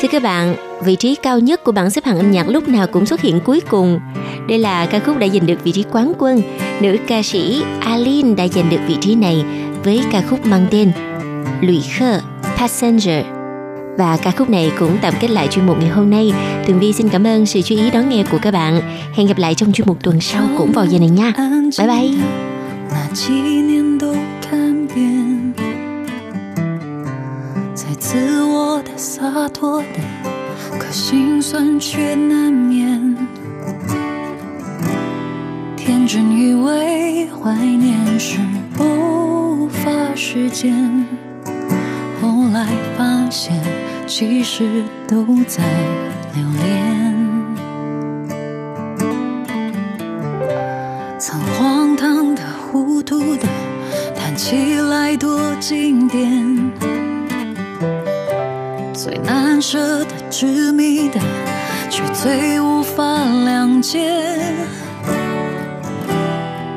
[0.00, 2.86] Thưa các bạn, vị trí cao nhất của bảng xếp hạng âm nhạc lúc nào
[2.86, 4.00] cũng xuất hiện cuối cùng.
[4.48, 6.42] Đây là ca khúc đã giành được vị trí quán quân.
[6.80, 9.44] Nữ ca sĩ Aline đã giành được vị trí này
[9.84, 10.92] với ca khúc mang tên
[11.60, 12.20] Lụy Khơ
[12.56, 13.24] Passenger.
[13.98, 16.32] Và ca khúc này cũng tạm kết lại chuyên mục ngày hôm nay.
[16.66, 18.82] Tường Vi xin cảm ơn sự chú ý đón nghe của các bạn.
[19.14, 21.32] Hẹn gặp lại trong chuyên mục tuần sau cũng vào giờ này nha.
[21.78, 22.10] Bye bye.
[28.12, 29.86] 自我的洒脱的，
[30.80, 33.16] 可心酸却难免。
[35.76, 38.40] 天真以为怀念是
[38.80, 40.74] 无法实践，
[42.20, 42.66] 后来
[42.98, 43.62] 发现
[44.08, 45.62] 其实都在
[46.34, 47.14] 留恋。
[51.16, 52.42] 曾荒唐的、
[52.72, 53.46] 糊涂的，
[54.16, 56.99] 谈起来多经典。
[59.02, 61.18] 最难舍的、执迷的，
[61.88, 63.98] 却最无法谅解。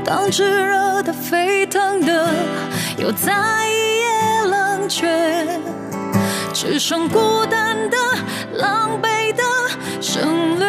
[0.05, 2.29] 当炙热的、沸腾的，
[2.97, 3.33] 又在
[3.67, 5.45] 一夜冷却，
[6.53, 7.97] 只剩孤单的、
[8.53, 9.43] 狼狈的
[9.99, 10.65] 省略。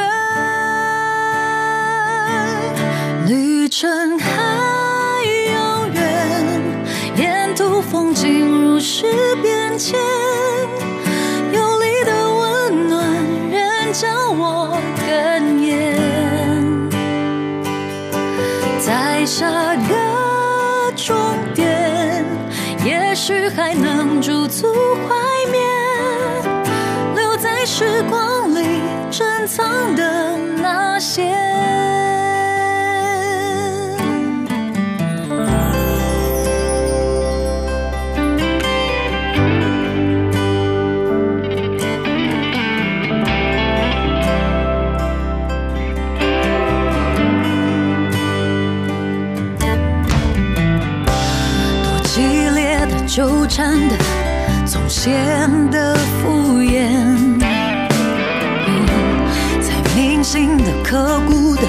[3.29, 6.63] 旅程还遥远，
[7.17, 10.01] 沿途风景如是变迁，
[13.95, 14.77] 叫我
[15.07, 15.95] 哽咽。
[18.81, 19.47] 在下
[19.89, 21.17] 个终
[21.55, 22.25] 点，
[22.85, 24.67] 也许还能驻足
[25.07, 25.15] 怀
[25.53, 25.63] 缅，
[27.15, 28.81] 留在时光里
[29.13, 31.33] 珍藏的那些。
[53.15, 53.97] 纠缠的，
[54.67, 55.15] 总显
[55.71, 57.39] 得敷衍。
[59.61, 61.63] 在铭心的、刻骨的，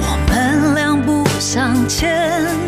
[0.00, 2.63] 我们两不相欠。